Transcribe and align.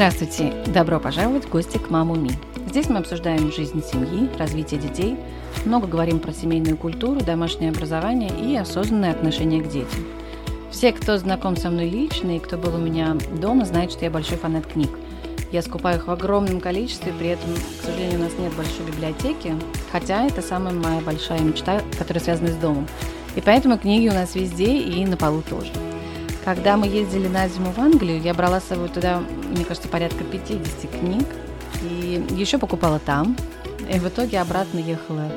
Здравствуйте! 0.00 0.54
Добро 0.64 0.98
пожаловать 0.98 1.44
в 1.44 1.50
гости 1.50 1.76
к 1.76 1.90
Маму 1.90 2.14
Ми. 2.14 2.30
Здесь 2.66 2.88
мы 2.88 3.00
обсуждаем 3.00 3.52
жизнь 3.52 3.84
семьи, 3.84 4.30
развитие 4.38 4.80
детей, 4.80 5.14
много 5.66 5.86
говорим 5.86 6.20
про 6.20 6.32
семейную 6.32 6.78
культуру, 6.78 7.20
домашнее 7.20 7.70
образование 7.70 8.30
и 8.30 8.56
осознанное 8.56 9.10
отношение 9.10 9.62
к 9.62 9.68
детям. 9.68 10.06
Все, 10.70 10.92
кто 10.92 11.18
знаком 11.18 11.54
со 11.54 11.68
мной 11.68 11.90
лично 11.90 12.34
и 12.34 12.38
кто 12.38 12.56
был 12.56 12.76
у 12.76 12.78
меня 12.78 13.14
дома, 13.42 13.66
знают, 13.66 13.92
что 13.92 14.06
я 14.06 14.10
большой 14.10 14.38
фанат 14.38 14.66
книг. 14.66 14.88
Я 15.52 15.60
скупаю 15.60 15.98
их 15.98 16.06
в 16.06 16.10
огромном 16.10 16.60
количестве, 16.60 17.12
при 17.18 17.28
этом, 17.28 17.50
к 17.54 17.84
сожалению, 17.84 18.20
у 18.20 18.22
нас 18.22 18.32
нет 18.38 18.54
большой 18.54 18.86
библиотеки, 18.86 19.54
хотя 19.92 20.24
это 20.24 20.40
самая 20.40 20.72
моя 20.72 21.02
большая 21.02 21.40
мечта, 21.40 21.82
которая 21.98 22.24
связана 22.24 22.48
с 22.48 22.56
домом. 22.56 22.88
И 23.36 23.42
поэтому 23.42 23.76
книги 23.76 24.08
у 24.08 24.14
нас 24.14 24.34
везде 24.34 24.78
и 24.78 25.04
на 25.04 25.18
полу 25.18 25.42
тоже. 25.42 25.70
Когда 26.44 26.78
мы 26.78 26.86
ездили 26.86 27.28
на 27.28 27.46
зиму 27.48 27.70
в 27.70 27.78
Англию, 27.78 28.20
я 28.20 28.32
брала 28.32 28.60
с 28.60 28.64
собой 28.64 28.88
туда, 28.88 29.22
мне 29.50 29.64
кажется, 29.64 29.88
порядка 29.88 30.24
50 30.24 30.90
книг. 30.90 31.26
И 31.82 32.24
еще 32.30 32.58
покупала 32.58 32.98
там. 32.98 33.36
И 33.92 33.98
в 33.98 34.08
итоге 34.08 34.40
обратно 34.40 34.78
ехала 34.78 35.30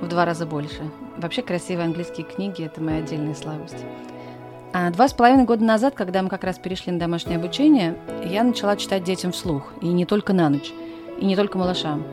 в 0.00 0.08
два 0.08 0.24
раза 0.24 0.46
больше. 0.46 0.82
Вообще 1.16 1.42
красивые 1.42 1.86
английские 1.86 2.26
книги– 2.26 2.64
это 2.66 2.80
моя 2.80 2.98
отдельная 2.98 3.34
слабость. 3.34 3.76
А 4.72 4.90
два 4.90 5.08
с 5.08 5.14
половиной 5.14 5.44
года 5.44 5.64
назад, 5.64 5.94
когда 5.94 6.22
мы 6.22 6.28
как 6.28 6.44
раз 6.44 6.58
перешли 6.58 6.92
на 6.92 6.98
домашнее 6.98 7.38
обучение, 7.38 7.96
я 8.24 8.44
начала 8.44 8.76
читать 8.76 9.04
детям 9.04 9.32
вслух. 9.32 9.72
И 9.80 9.88
не 9.88 10.04
только 10.04 10.32
на 10.32 10.48
ночь, 10.48 10.72
и 11.18 11.24
не 11.24 11.34
только 11.34 11.58
малышам. 11.58 12.04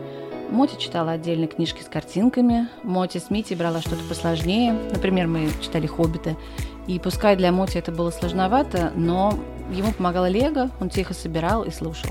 Моти 0.49 0.80
читала 0.80 1.11
отдельно 1.11 1.47
книжки 1.47 1.81
с 1.81 1.88
картинками, 1.88 2.69
Моти 2.83 3.17
с 3.17 3.30
Мити 3.30 3.53
брала 3.53 3.81
что-то 3.81 4.03
посложнее. 4.08 4.73
Например, 4.91 5.27
мы 5.27 5.49
читали 5.61 5.88
«Хоббита», 5.88 6.36
и 6.88 7.00
пускай 7.00 7.36
для 7.36 7.52
Моти 7.52 7.78
это 7.78 7.92
было 7.92 8.12
сложновато, 8.12 8.92
но 8.95 9.39
ему 9.72 9.92
помогала 9.94 10.28
Лего, 10.28 10.70
он 10.80 10.89
тихо 10.89 11.14
собирал 11.14 11.64
и 11.64 11.72
слушал. 11.72 12.09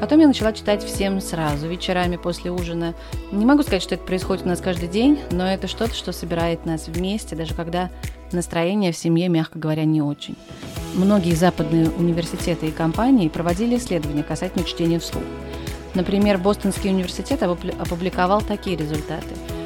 Потом 0.00 0.20
я 0.20 0.26
начала 0.26 0.52
читать 0.52 0.84
всем 0.84 1.20
сразу, 1.20 1.68
вечерами 1.68 2.16
после 2.16 2.50
ужина. 2.50 2.94
Не 3.32 3.46
могу 3.46 3.62
сказать, 3.62 3.82
что 3.82 3.94
это 3.94 4.04
происходит 4.04 4.44
у 4.44 4.48
нас 4.48 4.60
каждый 4.60 4.88
день, 4.88 5.18
но 5.30 5.50
это 5.50 5.68
что-то, 5.68 5.94
что 5.94 6.12
собирает 6.12 6.66
нас 6.66 6.88
вместе, 6.88 7.36
даже 7.36 7.54
когда 7.54 7.90
настроение 8.32 8.92
в 8.92 8.96
семье, 8.96 9.28
мягко 9.28 9.58
говоря, 9.58 9.84
не 9.84 10.02
очень. 10.02 10.36
Многие 10.94 11.34
западные 11.34 11.88
университеты 11.90 12.66
и 12.68 12.72
компании 12.72 13.28
проводили 13.28 13.76
исследования 13.76 14.22
касательно 14.22 14.64
чтения 14.64 14.98
вслух. 14.98 15.24
Например, 15.94 16.38
Бостонский 16.38 16.90
университет 16.90 17.42
опубликовал 17.42 18.42
такие 18.42 18.76
результаты– 18.76 19.34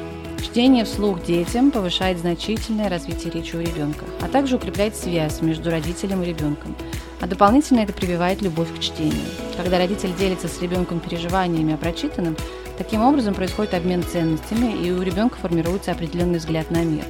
Чтение 0.45 0.85
вслух 0.85 1.23
детям 1.23 1.71
повышает 1.71 2.19
значительное 2.19 2.87
развитие 2.87 3.33
речи 3.33 3.55
у 3.55 3.61
ребенка, 3.61 4.05
а 4.21 4.27
также 4.27 4.57
укрепляет 4.57 4.95
связь 4.95 5.41
между 5.41 5.71
родителем 5.71 6.21
и 6.21 6.27
ребенком. 6.27 6.75
А 7.19 7.25
дополнительно 7.25 7.79
это 7.79 7.93
прививает 7.93 8.43
любовь 8.43 8.71
к 8.71 8.79
чтению. 8.79 9.25
Когда 9.57 9.79
родитель 9.79 10.15
делится 10.15 10.47
с 10.47 10.61
ребенком 10.61 10.99
переживаниями 10.99 11.73
о 11.73 11.77
прочитанном, 11.77 12.37
таким 12.77 13.01
образом 13.01 13.33
происходит 13.33 13.73
обмен 13.73 14.03
ценностями, 14.03 14.85
и 14.85 14.91
у 14.91 15.01
ребенка 15.01 15.35
формируется 15.37 15.91
определенный 15.91 16.37
взгляд 16.37 16.69
на 16.69 16.83
мир. 16.83 17.05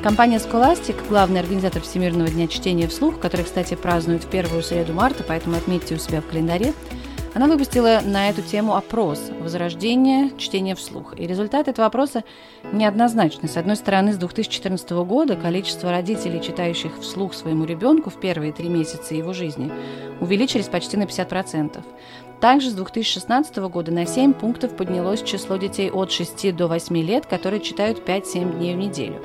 Компания 0.00 0.36
Scholastic, 0.36 0.96
главный 1.08 1.40
организатор 1.40 1.82
Всемирного 1.82 2.30
дня 2.30 2.46
чтения 2.46 2.86
вслух, 2.86 3.18
который, 3.18 3.44
кстати, 3.44 3.74
празднует 3.74 4.22
в 4.22 4.28
первую 4.28 4.62
среду 4.62 4.92
марта, 4.92 5.24
поэтому 5.26 5.56
отметьте 5.56 5.96
у 5.96 5.98
себя 5.98 6.20
в 6.20 6.26
календаре, 6.26 6.72
она 7.32 7.46
выпустила 7.46 8.00
на 8.04 8.28
эту 8.28 8.42
тему 8.42 8.74
опрос 8.74 9.30
«Возрождение 9.40 10.36
чтения 10.36 10.74
вслух». 10.74 11.14
И 11.16 11.26
результат 11.26 11.68
этого 11.68 11.86
опроса 11.86 12.24
неоднозначный. 12.72 13.48
С 13.48 13.56
одной 13.56 13.76
стороны, 13.76 14.12
с 14.12 14.16
2014 14.16 14.90
года 14.90 15.36
количество 15.36 15.90
родителей, 15.90 16.42
читающих 16.42 16.98
вслух 17.00 17.34
своему 17.34 17.64
ребенку 17.66 18.10
в 18.10 18.18
первые 18.18 18.52
три 18.52 18.68
месяца 18.68 19.14
его 19.14 19.32
жизни, 19.32 19.70
увеличились 20.20 20.66
почти 20.66 20.96
на 20.96 21.04
50%. 21.04 21.80
Также 22.40 22.70
с 22.70 22.72
2016 22.72 23.56
года 23.58 23.92
на 23.92 24.06
7 24.06 24.32
пунктов 24.32 24.74
поднялось 24.74 25.22
число 25.22 25.56
детей 25.56 25.90
от 25.90 26.10
6 26.10 26.56
до 26.56 26.66
8 26.66 26.96
лет, 26.96 27.26
которые 27.26 27.60
читают 27.60 28.06
5-7 28.08 28.56
дней 28.56 28.74
в 28.74 28.78
неделю. 28.78 29.22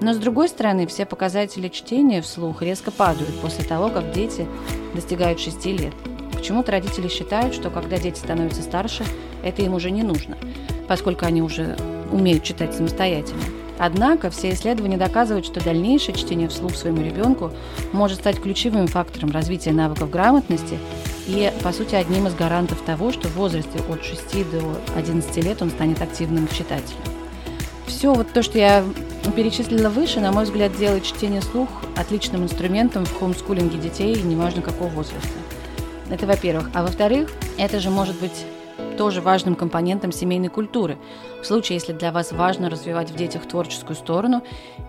Но 0.00 0.12
с 0.12 0.18
другой 0.18 0.48
стороны, 0.48 0.86
все 0.86 1.06
показатели 1.06 1.68
чтения 1.68 2.22
вслух 2.22 2.62
резко 2.62 2.92
падают 2.92 3.40
после 3.40 3.64
того, 3.64 3.88
как 3.88 4.12
дети 4.12 4.46
достигают 4.94 5.40
6 5.40 5.66
лет. 5.66 5.94
Почему-то 6.38 6.70
родители 6.72 7.08
считают, 7.08 7.52
что 7.52 7.68
когда 7.68 7.98
дети 7.98 8.16
становятся 8.18 8.62
старше, 8.62 9.04
это 9.42 9.62
им 9.62 9.74
уже 9.74 9.90
не 9.90 10.04
нужно, 10.04 10.38
поскольку 10.86 11.26
они 11.26 11.42
уже 11.42 11.76
умеют 12.12 12.44
читать 12.44 12.74
самостоятельно. 12.74 13.42
Однако 13.76 14.30
все 14.30 14.50
исследования 14.50 14.96
доказывают, 14.96 15.46
что 15.46 15.62
дальнейшее 15.62 16.14
чтение 16.14 16.48
вслух 16.48 16.74
своему 16.74 17.02
ребенку 17.02 17.52
может 17.92 18.20
стать 18.20 18.40
ключевым 18.40 18.86
фактором 18.86 19.30
развития 19.30 19.72
навыков 19.72 20.10
грамотности 20.10 20.78
и, 21.26 21.52
по 21.62 21.72
сути, 21.72 21.96
одним 21.96 22.26
из 22.26 22.34
гарантов 22.34 22.80
того, 22.82 23.12
что 23.12 23.28
в 23.28 23.36
возрасте 23.36 23.78
от 23.88 24.04
6 24.04 24.50
до 24.50 24.62
11 24.96 25.44
лет 25.44 25.60
он 25.60 25.70
станет 25.70 26.00
активным 26.00 26.48
читателем. 26.48 27.00
Все 27.86 28.14
вот 28.14 28.32
то, 28.32 28.42
что 28.42 28.58
я 28.58 28.84
перечислила 29.36 29.88
выше, 29.90 30.20
на 30.20 30.32
мой 30.32 30.44
взгляд, 30.44 30.76
делает 30.76 31.04
чтение 31.04 31.42
слух 31.42 31.68
отличным 31.96 32.44
инструментом 32.44 33.04
в 33.04 33.18
хоумскулинге 33.18 33.78
детей, 33.78 34.20
неважно 34.22 34.62
какого 34.62 34.88
возраста. 34.88 35.28
Это 36.10 36.26
во-первых. 36.26 36.70
А 36.74 36.82
во-вторых, 36.82 37.30
это 37.58 37.80
же 37.80 37.90
может 37.90 38.18
быть 38.20 38.46
тоже 38.96 39.20
важным 39.20 39.54
компонентом 39.54 40.12
семейной 40.12 40.48
культуры, 40.48 40.98
в 41.40 41.46
случае, 41.46 41.76
если 41.76 41.92
для 41.92 42.10
вас 42.10 42.32
важно 42.32 42.68
развивать 42.68 43.10
в 43.10 43.16
детях 43.16 43.46
творческую 43.46 43.96
сторону 43.96 44.42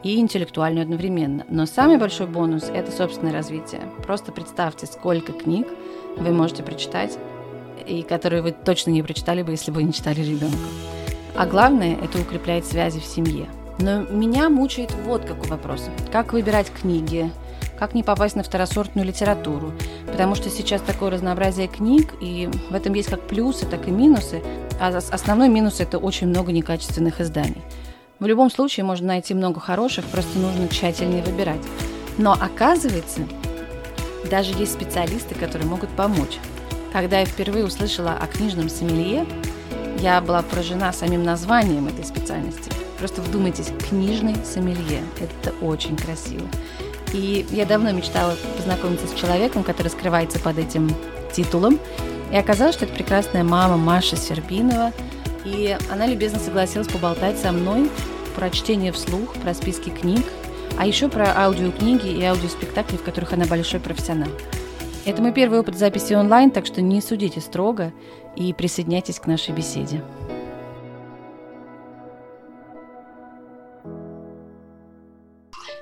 и 0.03 0.19
интеллектуальную 0.19 0.84
одновременно. 0.84 1.46
Но 1.47 1.66
самый 1.66 1.97
большой 1.97 2.28
бонус– 2.28 2.69
это 2.74 2.91
собственное 2.91 3.34
развитие. 3.34 3.81
Просто 4.03 4.31
представьте, 4.31 4.88
сколько 4.88 5.31
книг 5.31 5.68
вы 6.18 6.31
можете 6.31 6.63
прочитать, 6.63 7.18
и 7.88 8.01
которые 8.01 8.41
вы 8.41 8.51
точно 8.51 8.91
не 8.91 9.03
прочитали 9.03 9.44
бы, 9.44 9.51
если 9.51 9.72
бы 9.72 9.84
не 9.84 9.94
читали 9.94 10.22
ребенка. 10.22 10.57
А 11.36 11.46
главное– 11.46 11.97
это 12.03 12.19
укрепляет 12.19 12.66
связи 12.66 13.00
в 13.00 13.06
семье. 13.06 13.47
Но 13.80 14.01
меня 14.01 14.50
мучает 14.50 14.94
вот 15.06 15.24
какой 15.25 15.47
вопрос. 15.47 15.88
Как 16.12 16.34
выбирать 16.34 16.69
книги, 16.72 17.31
как 17.78 17.94
не 17.94 18.03
попасть 18.03 18.36
на 18.36 18.44
второсортную 18.44 19.07
литературу. 19.07 19.72
Потому 20.19 20.35
что 20.35 20.50
сейчас 20.50 20.81
такое 20.81 21.12
разнообразие 21.12 21.69
книг, 21.69 22.13
и 22.19 22.50
в 22.69 22.75
этом 22.75 22.94
есть 22.94 23.07
как 23.07 23.25
плюсы, 23.25 23.66
так 23.66 23.88
и 23.88 23.91
минусы. 23.91 24.44
А 24.78 24.90
основной 24.90 25.47
минус– 25.47 25.75
это 25.80 25.97
очень 25.97 26.28
много 26.28 26.52
некачественных 26.52 27.22
изданий. 27.22 27.62
В 28.19 28.25
любом 28.25 28.52
случае 28.52 28.84
можно 28.84 29.07
найти 29.07 29.34
много 29.34 29.62
хороших, 29.62 30.03
просто 30.07 30.38
нужно 30.38 30.68
тщательнее 30.68 31.24
выбирать. 31.24 31.62
Но 32.18 32.34
оказывается, 32.34 33.22
даже 34.30 34.52
есть 34.59 34.74
специалисты, 34.74 35.35
которые 35.35 35.69
могут 35.69 35.90
помочь. 35.91 36.38
Когда 36.91 37.22
я 37.22 37.25
впервые 37.25 37.63
услышала 37.63 38.12
о 38.12 38.28
книжном 38.28 38.68
сомелье, 38.68 39.25
я 40.00 40.19
была 40.19 40.41
поражена 40.41 40.91
самим 40.91 41.24
названием 41.24 41.88
этой 41.88 42.03
специальности. 42.03 42.69
Просто 42.97 43.22
вдумайтесь, 43.22 43.72
книжный 43.90 44.36
сомелье. 44.44 45.01
Это 45.22 45.56
очень 45.63 45.96
красиво. 45.96 46.46
И 47.14 47.46
я 47.52 47.66
давно 47.66 47.92
мечтала 47.92 48.36
познакомиться 48.56 49.08
с 49.08 49.14
человеком, 49.14 49.64
который 49.64 49.88
скрывается 49.88 50.40
под 50.40 50.58
этим 50.58 50.94
титулом. 51.34 51.80
И 52.31 52.38
оказалось, 52.38 52.75
что 52.75 52.86
это 52.86 52.94
прекрасная 52.94 53.44
мама 53.44 53.78
Маша 53.78 54.16
Сербинова. 54.16 54.92
И 55.46 55.75
она 55.92 56.06
любезно 56.06 56.40
согласилась 56.40 56.88
поболтать 56.88 57.38
со 57.40 57.52
мной 57.52 57.90
про 58.36 58.50
чтение 58.50 58.92
вслух, 58.92 59.34
про 59.36 59.53
списки 59.53 59.90
книг, 59.90 60.25
а 60.78 60.86
еще 60.86 61.09
про 61.09 61.36
аудиокниги 61.36 62.08
и 62.08 62.24
аудиоспектакли, 62.24 62.98
в 62.98 63.03
которых 63.03 63.34
она 63.34 63.46
большой 63.46 63.80
профессионал. 63.80 64.30
Это 65.06 65.22
мой 65.22 65.33
первый 65.33 65.60
опыт 65.60 65.78
записи 65.78 66.13
онлайн, 66.13 66.51
так 66.51 66.66
что 66.66 66.81
не 66.81 67.01
судите 67.01 67.42
строго 67.42 67.92
и 68.36 68.54
присоединяйтесь 68.54 69.19
к 69.19 69.25
нашей 69.25 69.56
беседе. 69.56 70.04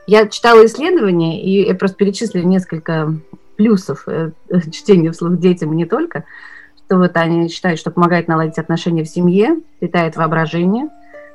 Я 0.07 0.27
читала 0.27 0.65
исследования, 0.65 1.43
и 1.43 1.67
я 1.67 1.75
просто 1.75 1.97
перечислила 1.97 2.43
несколько 2.43 3.13
плюсов 3.57 4.07
э, 4.07 4.31
чтения 4.71 5.11
вслух 5.11 5.37
детям, 5.37 5.73
не 5.73 5.85
только, 5.85 6.23
что 6.85 6.97
вот 6.97 7.11
они 7.17 7.49
считают, 7.49 7.77
что 7.77 7.91
помогает 7.91 8.29
наладить 8.29 8.57
отношения 8.57 9.03
в 9.03 9.09
семье, 9.09 9.59
питает 9.79 10.15
воображение, 10.15 10.87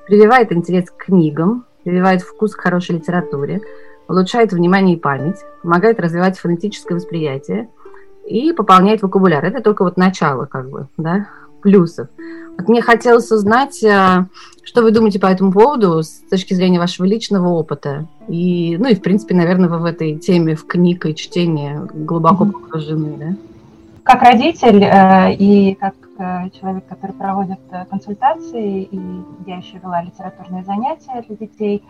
прививает 0.06 0.52
интерес 0.52 0.90
к 0.90 1.04
книгам, 1.04 1.66
прививает 1.84 2.22
вкус 2.22 2.56
к 2.56 2.62
хорошей 2.62 2.96
литературе, 2.96 3.60
улучшает 4.08 4.52
внимание 4.52 4.96
и 4.96 5.00
память, 5.00 5.36
помогает 5.62 6.00
развивать 6.00 6.38
фонетическое 6.38 6.96
восприятие 6.96 7.68
и 8.26 8.54
пополняет 8.54 9.02
вокабуляр. 9.02 9.44
Это 9.44 9.60
только 9.60 9.84
вот 9.84 9.98
начало, 9.98 10.46
как 10.46 10.70
бы, 10.70 10.86
да, 10.96 11.28
плюсов. 11.62 12.08
Вот 12.58 12.68
мне 12.68 12.82
хотелось 12.82 13.30
узнать, 13.30 13.82
э, 13.82 14.26
что 14.62 14.82
вы 14.82 14.90
думаете 14.90 15.18
по 15.18 15.26
этому 15.26 15.52
поводу 15.52 16.02
с 16.02 16.20
точки 16.30 16.54
зрения 16.54 16.78
вашего 16.78 17.06
личного 17.06 17.48
опыта. 17.48 18.06
И, 18.28 18.76
ну 18.78 18.88
и, 18.88 18.94
в 18.94 19.00
принципе, 19.00 19.34
наверное, 19.34 19.68
вы 19.68 19.78
в 19.78 19.84
этой 19.84 20.18
теме, 20.18 20.54
в 20.54 20.66
книг 20.66 21.06
и 21.06 21.14
чтении 21.14 21.80
глубоко 21.94 22.44
погружены, 22.44 23.16
да? 23.18 23.36
Как 24.04 24.22
родитель 24.22 24.84
э, 24.84 25.34
и 25.34 25.74
как 25.74 25.94
э, 26.18 26.50
человек, 26.60 26.84
который 26.88 27.12
проводит 27.12 27.60
консультации, 27.88 28.82
и 28.82 29.00
я 29.46 29.56
еще 29.56 29.78
вела 29.82 30.02
литературные 30.02 30.64
занятия 30.64 31.24
для 31.26 31.36
детей, 31.36 31.82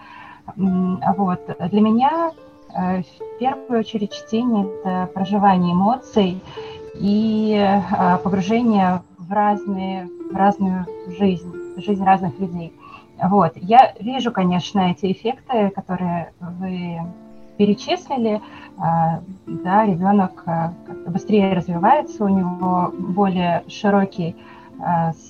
вот, 0.57 1.41
для 1.71 1.81
меня 1.81 2.33
в 2.75 3.39
первую 3.39 3.81
очередь 3.81 4.13
чтение– 4.13 4.67
это 4.85 5.09
проживание 5.15 5.73
эмоций, 5.73 6.41
и 6.95 7.81
погружение 8.25 9.03
в 9.33 9.35
разные, 9.35 10.11
в 10.31 10.37
разную 10.37 10.87
жизнь, 11.19 11.51
жизнь 11.79 12.05
разных 12.05 12.39
людей. 12.39 12.75
Вот. 13.23 13.53
Я 13.57 13.95
вижу, 13.99 14.31
конечно, 14.31 14.91
эти 14.91 15.11
эффекты, 15.11 15.71
которые 15.71 16.33
вы 16.41 17.01
перечислили. 17.57 18.43
Да, 18.77 19.87
ребенок 19.87 20.45
быстрее 21.07 21.55
развивается, 21.55 22.25
у 22.25 22.29
него 22.29 22.93
более 22.93 23.65
широкий 23.69 24.37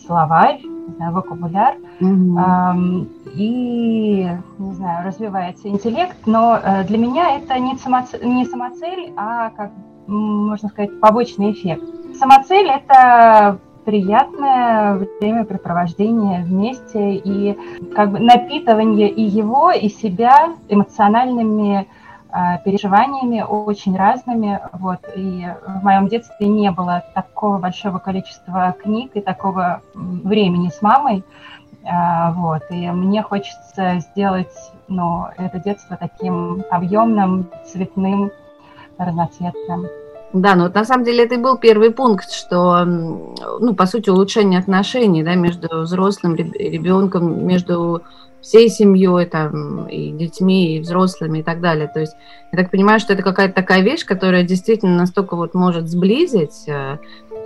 словарь, 0.07 0.63
не 0.63 0.95
знаю, 0.97 1.13
вокабуляр, 1.13 1.77
mm-hmm. 2.01 3.09
и, 3.35 4.29
не 4.59 4.73
знаю, 4.73 5.07
развивается 5.07 5.69
интеллект, 5.69 6.17
но 6.27 6.59
э, 6.61 6.85
для 6.85 6.99
меня 6.99 7.37
это 7.37 7.59
не, 7.59 7.77
самоцель, 7.77 8.25
не 8.25 8.47
самоцель, 8.47 9.13
а, 9.17 9.51
как 9.51 9.71
можно 10.07 10.69
сказать, 10.71 10.99
побочный 11.01 11.53
эффект. 11.53 11.85
Самоцель– 12.15 12.69
это 12.69 13.59
приятное 13.85 14.95
времяпрепровождение 15.21 16.43
вместе 16.45 17.15
и 17.15 17.59
как 17.95 18.13
бы 18.13 18.21
напитывание 18.21 19.09
и 19.09 19.23
его, 19.23 19.71
и 19.71 19.89
себя 19.89 20.55
эмоциональными 20.69 21.87
а, 22.35 22.59
переживаниями 22.59 23.43
очень 23.43 23.97
разными. 23.97 24.61
Вот. 24.73 25.01
И 25.15 25.47
в 25.67 25.85
моем 25.85 26.09
детстве 26.09 26.49
не 26.49 26.71
было 26.71 27.05
такого 27.15 27.59
большого 27.59 27.99
количества 27.99 28.75
книг 28.83 29.11
и 29.15 29.21
такого 29.21 29.83
времени 29.95 30.71
с 30.71 30.81
мамой. 30.81 31.25
А, 31.85 32.33
вот. 32.33 32.63
И 32.71 32.91
мне 32.91 33.23
хочется 33.23 33.99
сделать 33.99 34.55
ну, 34.89 35.27
это 35.37 35.59
детство 35.59 35.97
таким 35.97 36.65
объемным, 36.71 37.49
цветным, 37.67 38.31
разноцветным. 38.97 39.87
Да, 40.33 40.55
ну 40.55 40.65
вот 40.65 40.75
на 40.75 40.85
самом 40.85 41.05
деле 41.05 41.25
это 41.25 41.35
и 41.35 41.39
был 41.39 41.59
первый 41.59 41.91
пункт, 41.91 42.31
что, 42.31 42.85
ну, 42.85 43.75
по 43.75 43.87
сути, 43.87 44.09
улучшение 44.09 44.59
отношений, 44.59 45.23
да, 45.23 45.35
между 45.35 45.83
взрослым 45.83 46.35
ребенком, 46.35 47.47
между 47.47 48.03
всей 48.41 48.69
семьей, 48.69 49.27
там, 49.27 49.87
и 49.87 50.11
детьми, 50.11 50.77
и 50.77 50.81
взрослыми, 50.81 51.39
и 51.39 51.43
так 51.43 51.61
далее. 51.61 51.89
То 51.93 52.01
есть 52.01 52.15
я 52.51 52.59
так 52.59 52.71
понимаю, 52.71 52.99
что 52.99 53.13
это 53.13 53.23
какая-то 53.23 53.55
такая 53.55 53.83
вещь, 53.83 54.05
которая 54.05 54.43
действительно 54.43 54.97
настолько 54.97 55.37
вот 55.37 55.55
может 55.55 55.89
сблизить 55.89 56.67
э, 56.67 56.99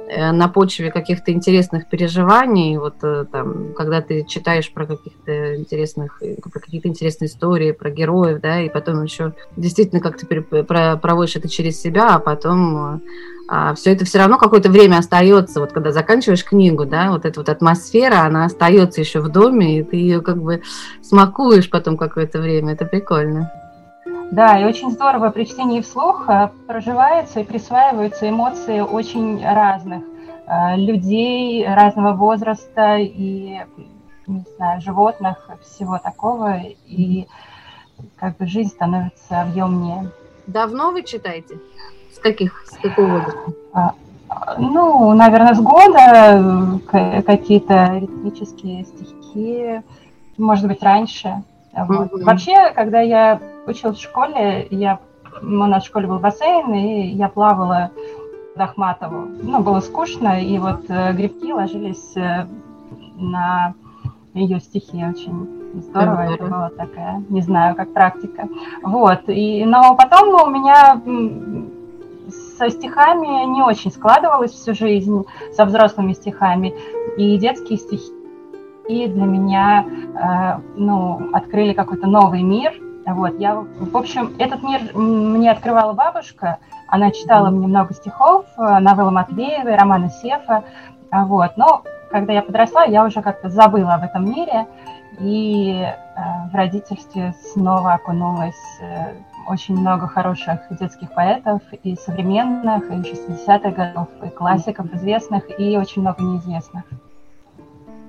на 0.08 0.48
почве 0.48 0.90
каких-то 0.90 1.32
интересных 1.32 1.88
переживаний, 1.88 2.76
вот 2.76 2.96
э, 3.02 3.24
там, 3.30 3.72
когда 3.74 4.00
ты 4.00 4.24
читаешь 4.24 4.72
про 4.72 4.86
каких-то 4.86 5.56
интересных, 5.56 6.22
про 6.42 6.60
какие-то 6.60 6.88
интересные 6.88 7.28
истории, 7.28 7.72
про 7.72 7.90
героев, 7.90 8.40
да, 8.40 8.60
и 8.60 8.68
потом 8.68 9.02
еще 9.02 9.32
действительно 9.56 10.00
как 10.00 10.16
ты 10.16 10.26
проводишь 10.42 11.36
это 11.36 11.48
через 11.48 11.80
себя, 11.80 12.14
а 12.14 12.18
потом 12.18 13.02
а 13.48 13.74
все 13.74 13.92
это 13.92 14.04
все 14.04 14.18
равно 14.18 14.38
какое-то 14.38 14.70
время 14.70 14.98
остается, 14.98 15.60
вот 15.60 15.72
когда 15.72 15.92
заканчиваешь 15.92 16.44
книгу, 16.44 16.84
да, 16.84 17.12
вот 17.12 17.24
эта 17.24 17.38
вот 17.38 17.48
атмосфера, 17.48 18.22
она 18.22 18.46
остается 18.46 19.00
еще 19.00 19.20
в 19.20 19.28
доме, 19.28 19.78
и 19.78 19.82
ты 19.84 19.96
ее 19.96 20.20
как 20.20 20.42
бы 20.42 20.62
смакуешь 21.00 21.70
потом 21.70 21.96
какое-то 21.96 22.40
время, 22.40 22.72
это 22.72 22.84
прикольно. 22.84 23.52
Да, 24.30 24.58
и 24.58 24.64
очень 24.64 24.90
здорово 24.90 25.30
при 25.30 25.44
чтении 25.44 25.80
вслух 25.80 26.28
э, 26.28 26.50
проживаются 26.66 27.40
и 27.40 27.44
присваиваются 27.44 28.28
эмоции 28.28 28.80
очень 28.80 29.44
разных 29.44 30.02
э, 30.46 30.76
людей, 30.76 31.66
разного 31.66 32.12
возраста 32.12 32.96
и, 32.96 33.60
не 34.26 34.44
знаю, 34.56 34.80
животных, 34.80 35.48
всего 35.62 35.98
такого, 35.98 36.58
и 36.86 37.28
как 38.16 38.36
бы 38.36 38.46
жизнь 38.46 38.70
становится 38.70 39.42
объемнее. 39.42 40.10
Давно 40.46 40.90
вы 40.90 41.02
читаете? 41.04 41.60
С 42.12 42.18
каких, 42.18 42.64
с 42.66 42.76
какого 42.78 43.06
возраста? 43.06 43.52
А, 43.72 43.94
ну, 44.58 45.12
наверное, 45.14 45.54
с 45.54 45.60
года 45.60 46.80
какие-то 47.22 47.98
ритмические 47.98 48.84
стихи, 48.84 49.82
может 50.36 50.66
быть, 50.66 50.82
раньше. 50.82 51.42
Вот. 51.76 52.12
Mm-hmm. 52.12 52.24
Вообще, 52.24 52.72
когда 52.74 53.00
я 53.00 53.40
училась 53.66 53.98
в 53.98 54.02
школе, 54.02 54.66
я, 54.70 54.98
у 55.42 55.46
нас 55.46 55.84
в 55.84 55.86
школе 55.86 56.06
был 56.06 56.18
бассейн, 56.18 56.72
и 56.74 57.08
я 57.08 57.28
плавала 57.28 57.90
в 58.54 58.60
Ахматову. 58.60 59.28
Ну, 59.42 59.60
было 59.60 59.80
скучно, 59.80 60.40
и 60.42 60.58
вот 60.58 60.84
э, 60.88 61.12
грибки 61.12 61.52
ложились 61.52 62.16
э, 62.16 62.46
на 63.16 63.74
ее 64.32 64.60
стихи 64.60 65.04
очень 65.04 65.82
здорово, 65.82 66.26
mm-hmm. 66.26 66.34
это 66.34 66.44
была 66.44 66.70
такая, 66.70 67.22
не 67.28 67.42
знаю, 67.42 67.74
как 67.74 67.92
практика. 67.92 68.48
Вот, 68.82 69.22
и, 69.28 69.64
но 69.66 69.94
потом 69.96 70.42
у 70.42 70.50
меня 70.50 71.00
со 72.58 72.70
стихами 72.70 73.46
не 73.54 73.62
очень 73.62 73.90
складывалось 73.90 74.52
всю 74.52 74.74
жизнь, 74.74 75.24
со 75.52 75.64
взрослыми 75.64 76.12
стихами. 76.14 76.74
И 77.16 77.36
детские 77.38 77.78
стихи 77.78 78.12
для 78.88 79.24
меня 79.24 79.84
э, 79.84 80.60
ну, 80.76 81.30
открыли 81.32 81.72
какой-то 81.72 82.06
новый 82.06 82.42
мир. 82.42 82.72
Вот, 83.06 83.38
я, 83.38 83.54
в 83.54 83.96
общем, 83.96 84.34
этот 84.38 84.62
мир 84.62 84.80
мне 84.94 85.50
открывала 85.50 85.92
бабушка. 85.92 86.58
Она 86.88 87.10
читала 87.10 87.50
мне 87.50 87.66
много 87.66 87.94
стихов, 87.94 88.46
э, 88.56 88.78
новеллы 88.78 89.10
Матвеевой, 89.10 89.76
романы 89.76 90.10
Сефа. 90.10 90.64
Вот, 91.10 91.56
но 91.56 91.82
когда 92.10 92.32
я 92.32 92.42
подросла, 92.42 92.84
я 92.84 93.04
уже 93.04 93.22
как-то 93.22 93.48
забыла 93.48 93.94
об 93.94 94.04
этом 94.04 94.30
мире 94.30 94.66
и 95.20 95.82
э, 95.82 95.92
в 96.50 96.54
родительстве 96.54 97.34
снова 97.52 97.94
окунулась 97.94 98.80
очень 99.48 99.76
много 99.76 100.08
хороших 100.08 100.58
детских 100.70 101.12
поэтов, 101.12 101.62
и 101.84 101.94
современных, 101.94 102.90
и 102.90 102.94
60-х 102.94 103.70
годов, 103.70 104.08
и 104.24 104.28
классиков 104.28 104.92
известных, 104.92 105.44
и 105.60 105.78
очень 105.78 106.02
много 106.02 106.20
неизвестных. 106.22 106.82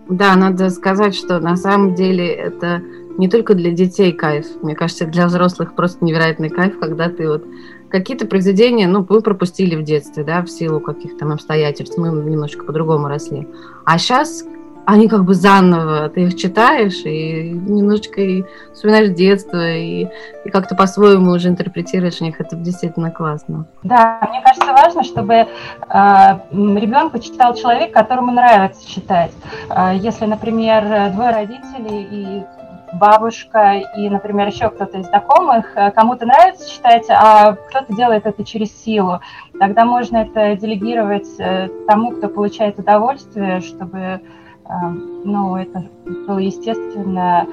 Да, 0.10 0.36
надо 0.36 0.70
сказать, 0.70 1.16
что 1.16 1.40
на 1.40 1.58
самом 1.58 1.94
деле 1.94 2.28
это 2.28 2.82
не 3.18 3.28
только 3.28 3.56
для 3.56 3.72
детей 3.72 4.14
кайф. 4.14 4.46
Мне 4.62 4.76
кажется, 4.76 5.06
для 5.06 5.28
взрослых 5.28 5.76
просто 5.76 6.06
невероятный 6.06 6.50
кайф, 6.50 6.80
когда 6.80 7.10
ты 7.10 7.28
вот 7.28 7.46
какие-то 7.90 8.26
произведения, 8.26 8.88
ну, 8.88 9.06
мы 9.08 9.22
пропустили 9.22 9.76
в 9.76 9.84
детстве, 9.84 10.24
да, 10.24 10.42
в 10.44 10.50
силу 10.50 10.80
каких-то 10.80 11.26
обстоятельств, 11.26 11.98
мы 11.98 12.10
немножко 12.10 12.64
по-другому 12.64 13.08
росли. 13.08 13.48
А 13.86 13.98
сейчас 13.98 14.44
они 14.88 15.10
как 15.10 15.26
бы 15.26 15.34
заново, 15.34 16.08
ты 16.08 16.22
их 16.22 16.38
читаешь 16.38 17.02
и 17.04 17.50
немножечко 17.50 18.22
и 18.22 18.46
вспоминаешь 18.74 19.10
детство, 19.10 19.76
и, 19.76 20.08
и 20.46 20.50
как-то 20.50 20.76
по-своему 20.76 21.32
уже 21.32 21.50
интерпретируешь 21.50 22.22
них, 22.22 22.40
это 22.40 22.56
действительно 22.56 23.12
классно. 23.12 23.66
Да, 23.84 24.26
мне 24.30 24.42
кажется, 24.42 24.72
важно, 24.72 25.04
чтобы 25.04 25.34
э, 25.34 25.46
ребенку 25.92 27.20
читал 27.20 27.54
человек, 27.54 27.92
которому 27.92 28.32
нравится 28.32 28.90
читать. 28.90 29.34
Э, 29.70 29.92
если, 29.94 30.26
например, 30.26 31.12
двое 31.12 31.32
родителей 31.32 32.08
и 32.10 32.44
бабушка 32.94 33.82
и, 33.98 34.10
например, 34.10 34.48
еще 34.48 34.70
кто-то 34.70 35.00
из 35.00 35.08
знакомых, 35.08 35.76
э, 35.76 35.92
кому-то 35.92 36.26
нравится 36.26 36.72
читать, 36.72 37.08
а 37.10 37.56
кто-то 37.56 37.94
делает 37.94 38.26
это 38.26 38.46
через 38.46 38.72
силу, 38.86 39.20
тогда 39.60 39.84
можно 39.84 40.18
это 40.18 40.56
делегировать 40.56 41.28
э, 41.40 41.68
тому, 41.88 42.12
кто 42.12 42.30
получает 42.30 42.80
удовольствие, 42.80 43.60
чтобы 43.60 44.22
ну, 45.24 45.56
это 45.56 45.86
было 46.28 46.40
естественно 46.40 47.48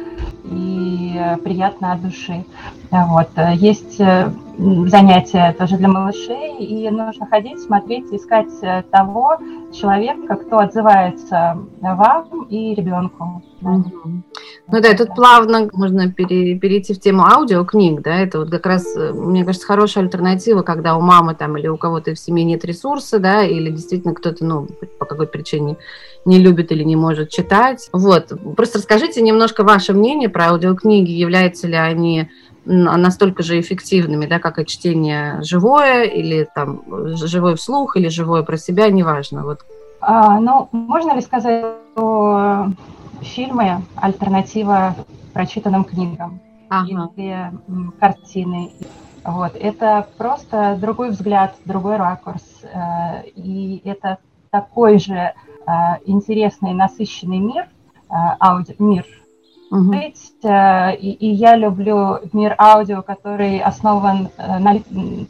и 0.44 1.20
приятно 1.42 1.92
от 1.92 2.02
души. 2.02 2.44
Вот. 2.90 3.30
Есть 3.54 4.00
э, 4.00 4.30
занятия 4.86 5.54
тоже 5.58 5.76
для 5.76 5.88
малышей, 5.88 6.56
и 6.58 6.88
нужно 6.90 7.26
ходить, 7.26 7.60
смотреть, 7.60 8.12
искать 8.12 8.52
э, 8.62 8.82
того 8.90 9.38
человека, 9.74 10.36
кто 10.36 10.58
отзывается 10.58 11.58
вам 11.80 12.42
и 12.48 12.74
ребенку. 12.74 13.42
Ну 13.60 14.80
да, 14.80 14.94
тут 14.94 15.14
плавно 15.14 15.68
можно 15.72 16.10
пере, 16.12 16.58
перейти 16.58 16.94
в 16.94 17.00
тему 17.00 17.24
аудиокниг, 17.24 18.02
да, 18.02 18.20
это 18.20 18.40
вот 18.40 18.50
как 18.50 18.66
раз, 18.66 18.96
э, 18.96 19.12
мне 19.12 19.44
кажется, 19.44 19.66
хорошая 19.66 20.04
альтернатива, 20.04 20.62
когда 20.62 20.96
у 20.96 21.00
мамы 21.00 21.34
там 21.34 21.56
или 21.56 21.68
у 21.68 21.76
кого-то 21.76 22.14
в 22.14 22.18
семье 22.18 22.44
нет 22.44 22.64
ресурса, 22.64 23.18
да, 23.18 23.44
или 23.44 23.70
действительно 23.70 24.14
кто-то, 24.14 24.44
ну, 24.44 24.66
по 24.98 25.06
какой 25.06 25.26
причине 25.26 25.76
не 26.24 26.38
любит 26.38 26.72
или 26.72 26.82
не 26.82 26.96
может 26.96 27.30
читать. 27.30 27.88
Вот, 27.92 28.32
просто 28.56 28.78
расскажите 28.78 29.22
немножко 29.22 29.64
ваше 29.64 29.92
мнение 29.92 30.28
про 30.28 30.48
аудиокниги, 30.48 31.10
являются 31.10 31.66
ли 31.66 31.76
они 31.76 32.28
настолько 32.64 33.42
же 33.42 33.60
эффективными, 33.60 34.26
да, 34.26 34.38
как 34.38 34.58
и 34.58 34.66
чтение 34.66 35.42
живое, 35.42 36.04
или 36.04 36.48
там 36.54 36.82
живой 37.16 37.56
вслух, 37.56 37.96
или 37.96 38.08
живое 38.08 38.42
про 38.42 38.56
себя, 38.56 38.90
неважно. 38.90 39.44
Вот. 39.44 39.60
А, 40.00 40.38
ну, 40.40 40.68
можно 40.72 41.14
ли 41.14 41.20
сказать, 41.20 41.64
что 41.92 42.68
фильмы– 43.22 43.82
альтернатива 43.96 44.94
прочитанным 45.32 45.84
книгам 45.84 46.40
ага. 46.68 47.10
или 47.16 47.50
картины? 47.98 48.72
Вот. 49.24 49.56
Это 49.56 50.06
просто 50.18 50.76
другой 50.78 51.10
взгляд, 51.10 51.56
другой 51.64 51.96
ракурс. 51.96 52.42
Э, 52.62 53.22
и 53.34 53.80
это 53.84 54.18
такой 54.50 54.98
же 54.98 55.14
э, 55.14 55.32
интересный, 56.04 56.74
насыщенный 56.74 57.38
мир, 57.38 57.68
э, 58.10 58.14
ауди, 58.38 58.74
мир 58.78 59.06
Угу. 59.74 59.92
И, 59.92 61.10
и 61.10 61.26
я 61.32 61.56
люблю 61.56 62.20
мир 62.32 62.54
аудио, 62.58 63.02
который 63.02 63.58
основан, 63.58 64.28
на, 64.38 64.76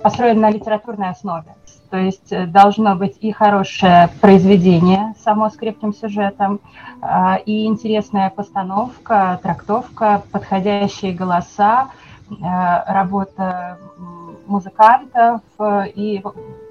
построен 0.02 0.40
на 0.40 0.50
литературной 0.50 1.08
основе. 1.08 1.54
то 1.90 1.96
есть 1.96 2.30
э, 2.30 2.46
должно 2.46 2.94
быть 2.94 3.16
и 3.20 3.32
хорошее 3.32 4.10
произведение, 4.20 5.14
само 5.24 5.48
с 5.48 5.56
крепким 5.56 5.94
сюжетом, 5.94 6.60
а, 7.00 7.36
и 7.36 7.64
интересная 7.64 8.28
постановка, 8.28 9.40
трактовка, 9.42 10.22
подходящие 10.30 11.14
голоса, 11.14 11.88
работа 12.86 13.78
музыкантов 14.46 15.40
и 15.94 16.22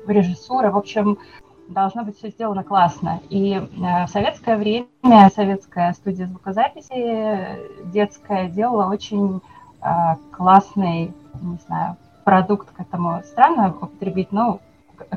режиссура. 0.08 0.72
В 0.72 0.78
общем, 0.78 1.18
должно 1.68 2.04
быть 2.04 2.18
все 2.18 2.30
сделано 2.30 2.64
классно. 2.64 3.22
И 3.30 3.62
в 3.76 4.08
советское 4.08 4.58
время 4.58 4.88
советская 5.34 5.94
студия 5.94 6.28
звукозаписи 6.28 7.60
детская 7.86 8.50
делала 8.50 8.92
очень 8.92 9.42
классный, 10.32 11.14
не 11.42 11.58
знаю, 11.68 11.98
продукт 12.24 12.70
к 12.72 12.80
этому 12.80 13.22
странно 13.26 13.76
употребить, 13.82 14.32
но 14.32 14.60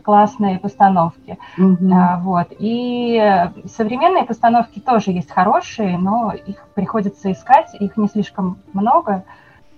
классные 0.03 0.59
постановки. 0.59 1.39
Mm-hmm. 1.59 1.93
А, 1.93 2.19
вот. 2.19 2.49
И 2.59 3.51
современные 3.67 4.25
постановки 4.25 4.81
тоже 4.81 5.13
есть 5.13 5.31
хорошие, 5.31 5.99
но 5.99 6.33
их 6.33 6.57
приходится 6.75 7.31
искать, 7.31 7.75
их 7.79 7.97
не 7.97 8.09
слишком 8.09 8.59
много. 8.73 9.25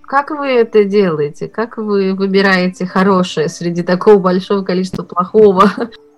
Как 0.00 0.30
вы 0.30 0.48
это 0.48 0.84
делаете? 0.84 1.48
Как 1.48 1.76
вы 1.76 2.14
выбираете 2.14 2.87
хорошее 2.87 3.48
среди 3.48 3.82
такого 3.82 4.18
большого 4.18 4.64
количества 4.64 5.02
плохого? 5.02 5.64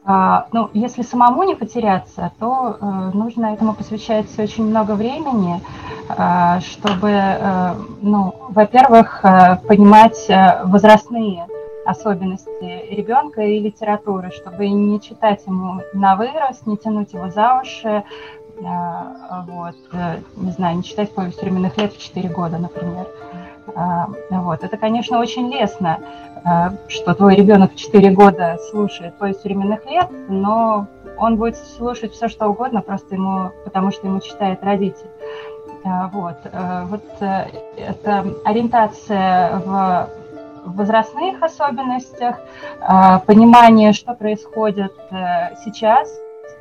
А, 0.02 0.46
ну, 0.52 0.70
если 0.72 1.02
самому 1.02 1.42
не 1.42 1.54
потеряться, 1.54 2.32
то 2.38 2.76
э, 2.80 3.10
нужно 3.12 3.52
этому 3.52 3.74
посвящать 3.74 4.26
очень 4.38 4.64
много 4.66 4.92
времени, 4.92 5.60
э, 6.08 6.60
чтобы, 6.60 7.10
э, 7.10 7.74
ну, 8.00 8.34
во-первых, 8.48 9.20
понимать 9.68 10.26
возрастные 10.64 11.46
особенности 11.84 12.94
ребенка 12.94 13.42
и 13.42 13.58
литературы, 13.58 14.30
чтобы 14.30 14.68
не 14.68 15.00
читать 15.00 15.42
ему 15.46 15.82
на 15.92 16.16
вырос, 16.16 16.64
не 16.66 16.76
тянуть 16.76 17.12
его 17.12 17.30
за 17.30 17.60
уши, 17.60 18.04
вот, 18.56 19.76
не 20.36 20.50
знаю, 20.52 20.76
не 20.76 20.82
читать 20.84 21.14
повесть 21.14 21.40
временных 21.40 21.78
лет 21.78 21.94
в 21.94 21.98
4 21.98 22.28
года, 22.28 22.58
например. 22.58 23.06
Э, 23.68 24.06
вот. 24.30 24.64
Это, 24.64 24.76
конечно, 24.76 25.18
очень 25.18 25.50
лестно, 25.52 25.98
Э, 26.44 26.70
что 26.88 27.14
твой 27.14 27.34
ребенок 27.34 27.72
в 27.72 27.76
4 27.76 28.10
года 28.10 28.56
слушает 28.70 29.14
повесть 29.18 29.44
временных 29.44 29.84
лет, 29.86 30.08
но 30.28 30.86
он 31.18 31.36
будет 31.36 31.56
слушать 31.56 32.12
все, 32.12 32.28
что 32.28 32.48
угодно, 32.48 32.80
просто 32.80 33.14
ему, 33.14 33.50
потому 33.64 33.90
что 33.90 34.06
ему 34.06 34.20
читает 34.20 34.62
родитель. 34.62 35.10
Э, 35.84 36.06
вот, 36.12 36.36
э, 36.44 36.84
вот 36.84 37.04
это 37.20 38.26
ориентация 38.44 39.58
в 39.58 40.08
возрастных 40.64 41.42
особенностях, 41.42 42.38
понимание, 43.26 43.94
что 43.94 44.12
происходит 44.12 44.92
сейчас 45.64 46.06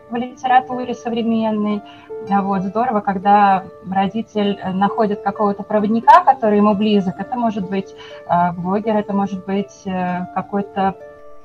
в 0.10 0.16
литературе 0.16 0.94
современной, 0.94 1.82
вот, 2.28 2.64
здорово, 2.64 3.00
когда 3.00 3.64
родитель 3.90 4.60
находит 4.74 5.22
какого-то 5.22 5.64
проводника, 5.64 6.24
который 6.24 6.58
ему 6.58 6.76
близок. 6.76 7.16
Это 7.18 7.38
может 7.38 7.70
быть 7.70 7.96
э, 8.28 8.52
блогер, 8.54 8.96
это 8.96 9.14
может 9.14 9.46
быть 9.46 9.82
э, 9.86 10.26
какой-то 10.36 10.96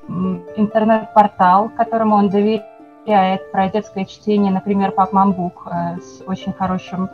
интернет-портал, 0.07 1.69
которому 1.69 2.15
он 2.15 2.29
доверяет 2.29 3.51
про 3.51 3.69
детское 3.69 4.05
чтение, 4.05 4.51
например, 4.51 4.91
Пап 4.91 5.13
Мамбук 5.13 5.65
э, 5.65 5.99
с 5.99 6.21
очень 6.27 6.53
хорошим 6.53 7.09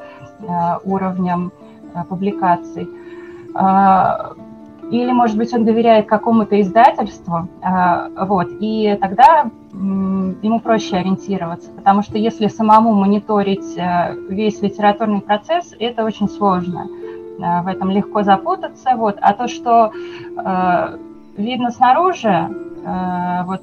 уровнем 0.83 1.51
публикаций. 2.09 2.89
Или, 4.89 5.11
может 5.11 5.37
быть, 5.37 5.53
он 5.53 5.65
доверяет 5.65 6.07
какому-то 6.07 6.59
издательству, 6.59 7.47
вот, 8.17 8.47
и 8.59 8.97
тогда 8.99 9.51
ему 9.73 10.59
проще 10.59 10.97
ориентироваться, 10.97 11.71
потому 11.71 12.01
что 12.03 12.17
если 12.17 12.47
самому 12.47 12.93
мониторить 12.93 13.77
э, 13.77 14.15
весь 14.29 14.61
литературный 14.61 15.21
процесс, 15.21 15.73
это 15.79 16.03
очень 16.03 16.27
сложно. 16.27 16.87
Э, 17.39 17.61
в 17.61 17.67
этом 17.67 17.89
легко 17.89 18.23
запутаться. 18.23 18.95
Вот. 18.95 19.17
А 19.21 19.33
то, 19.33 19.47
что 19.47 19.91
э, 19.91 20.97
видно 21.37 21.71
снаружи, 21.71 22.29
э, 22.29 23.43
вот 23.45 23.61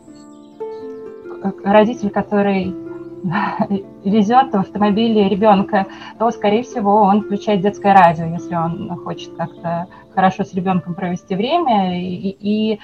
родитель, 1.64 2.10
который 2.10 2.74
везет 4.04 4.52
в 4.52 4.56
автомобиле 4.56 5.28
ребенка, 5.28 5.86
то, 6.18 6.30
скорее 6.30 6.62
всего, 6.62 7.02
он 7.02 7.22
включает 7.22 7.60
детское 7.60 7.94
радио, 7.94 8.26
если 8.26 8.54
он 8.54 8.96
хочет 9.04 9.36
как-то 9.36 9.86
хорошо 10.14 10.44
с 10.44 10.54
ребенком 10.54 10.94
провести 10.94 11.34
время. 11.34 12.00
И, 12.00 12.36
и 12.40 12.80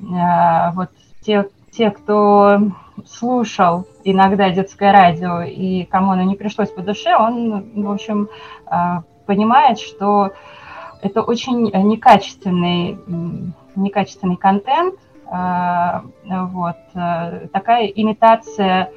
э, 0.00 0.72
вот 0.74 0.90
те, 1.20 1.48
те, 1.76 1.90
кто 1.90 2.58
слушал 3.06 3.86
иногда 4.04 4.50
детское 4.50 4.92
радио 4.92 5.42
и 5.42 5.84
кому 5.84 6.12
оно 6.12 6.22
не 6.22 6.36
пришлось 6.36 6.70
по 6.70 6.82
душе, 6.82 7.16
он, 7.16 7.82
в 7.82 7.90
общем, 7.90 8.28
а, 8.66 9.02
понимает, 9.26 9.78
что 9.78 10.32
это 11.02 11.22
очень 11.22 11.64
некачественный, 11.64 12.98
некачественный 13.74 14.36
контент, 14.36 14.94
а, 15.26 16.04
вот, 16.20 16.76
э, 16.94 17.48
такая 17.52 17.86
имитация 17.86 18.90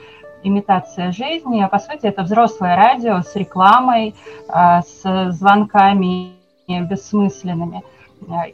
имитация 0.44 1.12
жизни, 1.12 1.62
а 1.62 1.68
по 1.68 1.80
сути 1.80 2.06
это 2.06 2.22
взрослое 2.22 2.76
радио 2.76 3.22
с 3.22 3.36
рекламой, 3.36 4.16
а, 4.48 4.82
с 4.84 5.32
звонками 5.32 6.34
бессмысленными 6.68 7.84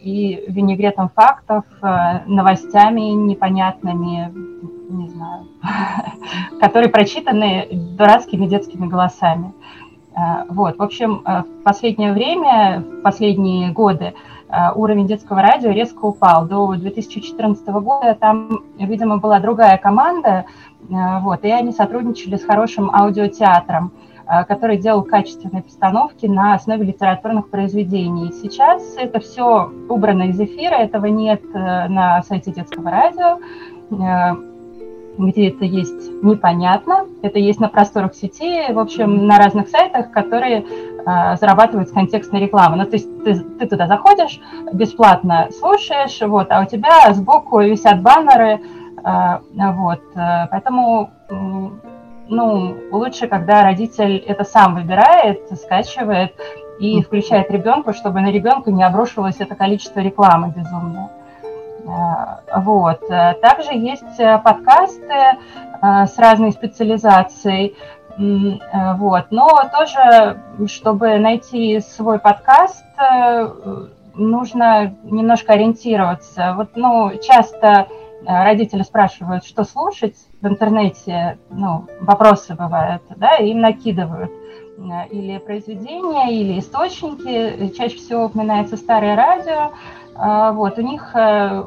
и 0.02 0.44
винегретом 0.48 1.10
фактов, 1.10 1.64
э, 1.82 2.26
новостями 2.28 3.02
непонятными, 3.02 4.32
не 4.90 5.10
знаю, 5.10 5.48
которые 6.60 6.90
прочитаны 6.90 7.68
дурацкими 7.72 8.46
детскими 8.46 8.88
голосами. 8.88 9.54
Э, 10.16 10.44
вот, 10.50 10.78
в 10.78 10.84
общем, 10.84 11.24
э, 11.26 11.44
в 11.44 11.64
последнее 11.64 12.14
время, 12.14 12.82
в 12.82 13.02
последние 13.02 13.72
годы 13.72 14.14
уровень 14.76 15.08
детского 15.08 15.42
радио 15.42 15.72
резко 15.72 16.06
упал. 16.06 16.46
До 16.46 16.76
2014 16.76 17.68
года 17.70 18.14
там, 18.14 18.62
видимо, 18.78 19.18
была 19.18 19.40
другая 19.40 19.80
команда, 19.80 20.46
вот, 20.88 21.44
и 21.44 21.50
они 21.50 21.72
сотрудничали 21.72 22.36
с 22.36 22.46
хорошим 22.46 22.94
аудиотеатром. 22.94 23.92
Э, 24.34 24.46
который 24.46 24.78
делал 24.78 25.04
качественные 25.04 25.64
постановки 25.64 26.26
на 26.26 26.56
основе 26.56 26.86
литературных 26.86 27.50
произведений. 27.50 28.32
Сейчас 28.32 28.96
это 28.98 29.20
все 29.20 29.72
убрано 29.90 30.24
из 30.24 30.40
эфира, 30.40 30.76
этого 30.76 31.06
нет 31.08 31.42
э, 31.54 31.88
на 31.88 32.22
сайте 32.24 32.52
детского 32.52 32.90
радио, 32.90 33.40
э, 33.92 34.36
где 35.18 35.50
это 35.50 35.66
есть 35.66 36.24
непонятно, 36.24 37.06
это 37.22 37.38
есть 37.38 37.60
на 37.60 37.70
просторах 37.70 38.16
сети, 38.16 38.72
в 38.72 38.80
общем, 38.80 39.28
на 39.28 39.38
разных 39.38 39.70
сайтах, 39.70 40.12
которые 40.12 40.66
зарабатывают 41.06 41.90
с 41.90 41.92
контекстной 41.92 42.40
рекламы. 42.40 42.78
Ну, 42.78 42.86
то 42.86 42.96
есть 42.96 43.24
ты, 43.26 43.36
ты 43.36 43.68
туда 43.68 43.88
заходишь, 43.88 44.40
бесплатно 44.72 45.50
слушаешь, 45.52 46.20
вот, 46.22 46.48
а 46.50 46.62
у 46.62 46.66
тебя 46.66 47.14
сбоку 47.14 47.60
висят 47.60 48.02
баннеры, 48.02 48.62
вот, 49.04 50.02
поэтому 50.16 51.12
ну, 52.36 52.78
лучше, 52.92 53.28
когда 53.28 53.64
родитель 53.64 54.18
это 54.18 54.44
сам 54.44 54.76
выбирает, 54.76 55.48
скачивает 55.58 56.34
и 56.80 57.02
включает 57.02 57.52
ребенку, 57.52 57.94
чтобы 57.94 58.22
на 58.22 58.32
ребенка 58.32 58.72
не 58.72 58.84
обрушилось 58.84 59.38
это 59.40 59.56
количество 59.56 60.00
рекламы 60.00 60.54
безумное. 60.56 61.10
Э, 61.86 62.60
вот. 62.60 63.02
Также 63.42 63.74
есть 63.74 64.20
э, 64.20 64.40
подкасты 64.40 65.14
э, 65.14 66.06
с 66.06 66.18
разной 66.18 66.52
специализацией. 66.52 67.76
Вот. 68.16 69.32
Но 69.32 69.50
тоже, 69.76 70.40
чтобы 70.68 71.18
найти 71.18 71.80
свой 71.80 72.20
подкаст, 72.20 72.86
нужно 74.14 74.94
немножко 75.04 75.54
ориентироваться. 75.54 76.54
Вот, 76.56 76.76
ну, 76.76 77.12
часто 77.24 77.88
родители 78.26 78.84
спрашивают, 78.84 79.46
что 79.46 79.64
слушать, 79.64 80.16
в 80.42 80.48
интернете 80.48 81.38
ну, 81.50 81.86
вопросы 82.02 82.56
бывают, 82.56 83.02
да, 83.16 83.36
им 83.38 83.62
накидывают 83.62 84.32
э, 84.78 85.08
или 85.10 85.38
произведения, 85.38 86.32
или 86.32 86.60
источники. 86.60 87.74
Чаще 87.76 87.98
всего 87.98 88.26
упоминается 88.26 88.78
старое 88.78 89.16
радио. 89.16 89.72
Вот, 90.16 90.78
у 90.78 90.82
них, 90.82 91.16
э, 91.16 91.64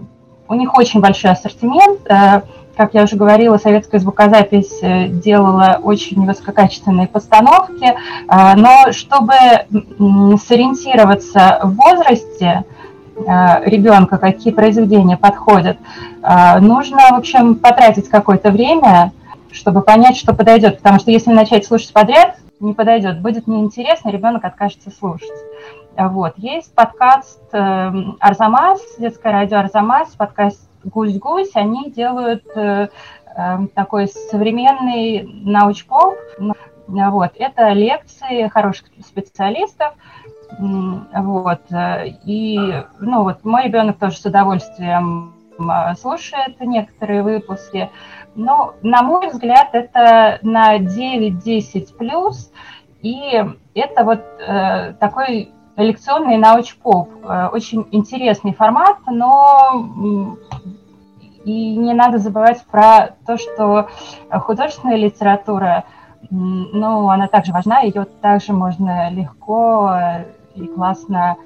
у 0.49 0.55
них 0.55 0.75
очень 0.75 1.01
большой 1.01 1.33
ассортимент. 1.33 2.01
Э, 2.07 2.43
как 2.77 2.93
я 2.93 3.05
уже 3.05 3.17
говорила, 3.17 3.57
советская 3.57 3.99
звукозапись 3.99 4.81
делала 5.23 5.81
очень 5.83 6.27
высококачественные 6.27 7.09
постановки, 7.09 7.95
но 8.29 8.93
чтобы 8.93 9.33
сориентироваться 10.37 11.61
в 11.63 11.75
возрасте, 11.75 12.67
Э, 12.67 12.76
ребенка, 13.17 14.19
какие 14.19 14.53
произведения 14.53 15.17
подходят. 15.17 15.79
Э, 16.23 16.59
нужно, 16.61 16.99
в 17.11 17.15
общем, 17.15 17.57
потратить 17.57 18.09
какое-то 18.09 18.51
время, 18.51 19.13
чтобы 19.51 19.83
понять, 19.83 20.17
что 20.17 20.35
подойдет. 20.35 20.79
Потому 20.79 20.99
что 20.99 21.11
если 21.11 21.33
начать 21.33 21.65
слушать 21.65 21.93
подряд, 21.93 22.37
не 22.61 22.75
подойдет, 22.75 23.21
будет 23.21 23.47
неинтересно, 23.47 24.11
ребенок 24.11 24.45
откажется 24.45 24.91
слушать. 24.91 25.29
Вот. 25.97 26.35
Есть 26.37 26.75
подкаст 26.75 27.41
э, 27.53 27.93
Арзамас, 28.21 28.81
детское 28.99 29.33
радио 29.33 29.59
Арзамас, 29.59 30.11
подкаст, 30.11 30.61
«Гусь-гусь», 30.85 31.51
они 31.55 31.91
делают 31.91 32.45
такой 33.75 34.09
современный 34.09 35.29
научпоп. 35.45 36.17
Вот. 36.87 37.33
Это 37.35 37.71
лекции 37.73 38.49
хороших 38.49 38.87
специалистов, 39.05 39.95
вот. 40.59 41.63
И, 42.25 42.85
ну, 42.99 43.23
вот 43.23 43.45
мой 43.45 43.65
ребенок 43.65 43.99
тоже 43.99 44.17
с 44.17 44.25
удовольствием 44.25 45.35
слушает 45.99 46.61
некоторые 46.61 47.23
выпуски. 47.23 47.91
Но, 48.35 48.75
на 48.83 49.03
мой 49.03 49.29
взгляд, 49.29 49.71
это 49.73 50.39
на 50.43 50.79
9-10 50.79 51.97
плюс, 51.97 52.53
и 53.01 53.43
это 53.75 54.05
вот 54.05 54.21
э, 54.41 54.93
такой 54.95 55.51
лекционный 55.77 56.37
научпоп. 56.37 57.09
Э, 57.25 57.49
очень 57.53 57.87
интересный 57.93 58.53
формат, 58.53 58.99
но 59.07 59.87
и 61.45 61.77
не 61.77 61.95
надо 61.95 62.19
забывать 62.19 62.65
про 62.67 63.15
то, 63.27 63.39
что 63.39 63.89
художественная 64.31 64.97
литература, 64.97 65.85
ну, 66.31 67.09
она 67.09 67.29
также 67.29 67.53
важна, 67.53 67.81
ее 67.81 68.05
также 68.05 68.53
можно 68.53 69.09
легко 69.11 69.97
и 70.57 70.67
классно 70.67 71.37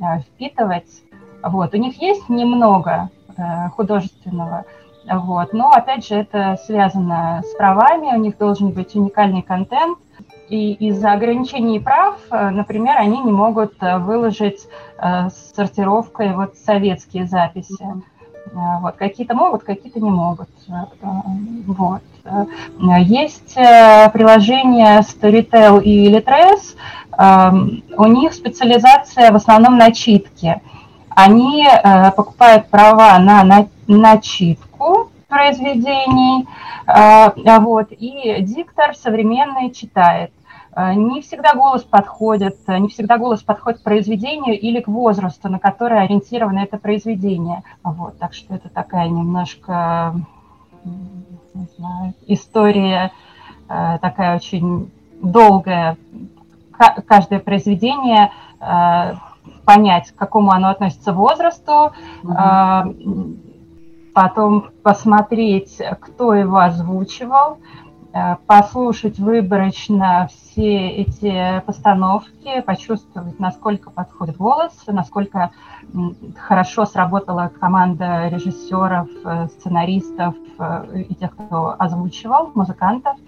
э, 0.00 0.20
впитывать. 0.20 1.02
Вот. 1.42 1.74
У 1.74 1.76
них 1.76 2.00
есть 2.00 2.28
немного 2.28 3.10
э, 3.36 3.68
художественного, 3.70 4.64
вот. 5.10 5.52
но 5.52 5.70
опять 5.70 6.06
же 6.06 6.14
это 6.16 6.58
связано 6.64 7.42
с 7.44 7.54
правами, 7.56 8.14
у 8.14 8.18
них 8.18 8.36
должен 8.38 8.70
быть 8.70 8.94
уникальный 8.94 9.42
контент, 9.42 9.98
и 10.48 10.72
из-за 10.72 11.12
ограничений 11.12 11.80
прав, 11.80 12.18
э, 12.30 12.50
например, 12.50 12.96
они 12.98 13.18
не 13.22 13.32
могут 13.32 13.74
выложить 13.80 14.66
с 14.98 15.54
сортировкой 15.54 16.34
вот 16.34 16.56
советские 16.56 17.24
записи. 17.24 17.86
Вот. 18.52 18.96
Какие-то 18.96 19.34
могут, 19.34 19.62
какие-то 19.62 20.00
не 20.00 20.10
могут. 20.10 20.48
Вот. 21.66 22.02
Есть 22.98 23.54
приложение 23.54 25.00
Storytel 25.00 25.82
и 25.82 26.08
Litres, 26.12 26.76
у 27.96 28.04
них 28.06 28.32
специализация 28.32 29.30
в 29.32 29.36
основном 29.36 29.76
на 29.76 29.92
читке. 29.92 30.62
Они 31.10 31.66
э, 31.66 32.12
покупают 32.12 32.68
права 32.68 33.18
на, 33.18 33.42
на 33.44 33.68
начитку 33.86 35.10
произведений, 35.28 36.46
э, 36.86 37.58
вот, 37.58 37.88
и 37.90 38.40
диктор 38.40 38.94
современный 38.94 39.70
читает. 39.70 40.30
Э, 40.80 40.94
не 40.94 41.20
всегда 41.20 41.54
голос 41.54 41.82
подходит, 41.82 42.56
не 42.68 42.88
всегда 42.88 43.18
голос 43.18 43.42
подходит 43.42 43.80
к 43.80 43.84
произведению 43.84 44.58
или 44.58 44.80
к 44.80 44.88
возрасту, 44.88 45.48
на 45.48 45.58
который 45.58 46.02
ориентировано 46.02 46.60
это 46.60 46.78
произведение. 46.78 47.62
Вот, 47.82 48.18
так 48.18 48.32
что 48.32 48.54
это 48.54 48.68
такая 48.68 49.08
немножко 49.08 50.14
не 50.84 51.66
знаю, 51.76 52.14
история 52.26 53.12
такая 53.68 54.36
очень 54.36 54.90
долгая 55.20 55.96
каждое 57.06 57.40
произведение 57.40 58.32
э, 58.60 59.14
понять, 59.64 60.10
к 60.10 60.16
какому 60.16 60.50
оно 60.50 60.70
относится 60.70 61.12
возрасту, 61.12 61.92
угу. 62.22 63.36
потом 64.14 64.70
посмотреть, 64.82 65.80
кто 66.00 66.34
его 66.34 66.58
озвучивал, 66.58 67.58
э, 67.58 67.89
послушать 68.46 69.18
выборочно 69.18 70.28
все 70.30 70.88
эти 70.88 71.62
постановки, 71.64 72.60
почувствовать, 72.62 73.38
насколько 73.38 73.90
подходит 73.90 74.36
голос, 74.36 74.72
насколько 74.86 75.50
хорошо 76.36 76.86
сработала 76.86 77.50
команда 77.60 78.28
режиссеров, 78.28 79.08
сценаристов 79.52 80.34
и 80.94 81.14
тех, 81.14 81.32
кто 81.32 81.76
озвучивал, 81.78 82.50
музыкантов– 82.54 83.16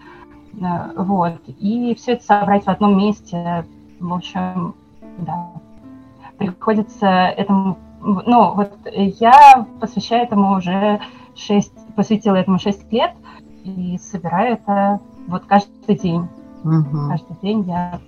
Э, 0.61 0.93
вот. 0.97 1.41
И 1.47 1.95
все 1.95 2.13
это 2.13 2.25
собрать 2.25 2.65
в 2.65 2.69
одном 2.69 2.97
месте, 2.99 3.65
в 4.01 4.13
общем, 4.13 4.75
да, 5.19 5.51
приходится 6.39 7.07
этому, 7.07 7.79
ну, 8.01 8.55
вот 8.55 8.73
я 8.95 9.67
посвящаю 9.81 10.25
этому 10.25 10.57
уже 10.57 11.01
6, 11.37 11.95
посвятила 11.95 12.37
этому 12.37 12.59
6 12.59 12.93
лет 12.93 13.13
и 13.65 13.99
собираю 13.99 14.55
это 14.55 15.01
вот 15.27 15.45
каждый 15.45 15.97
день. 15.97 16.29
Угу. 16.65 17.09
Каждый 17.09 17.37
день 17.43 17.63
я 17.63 18.01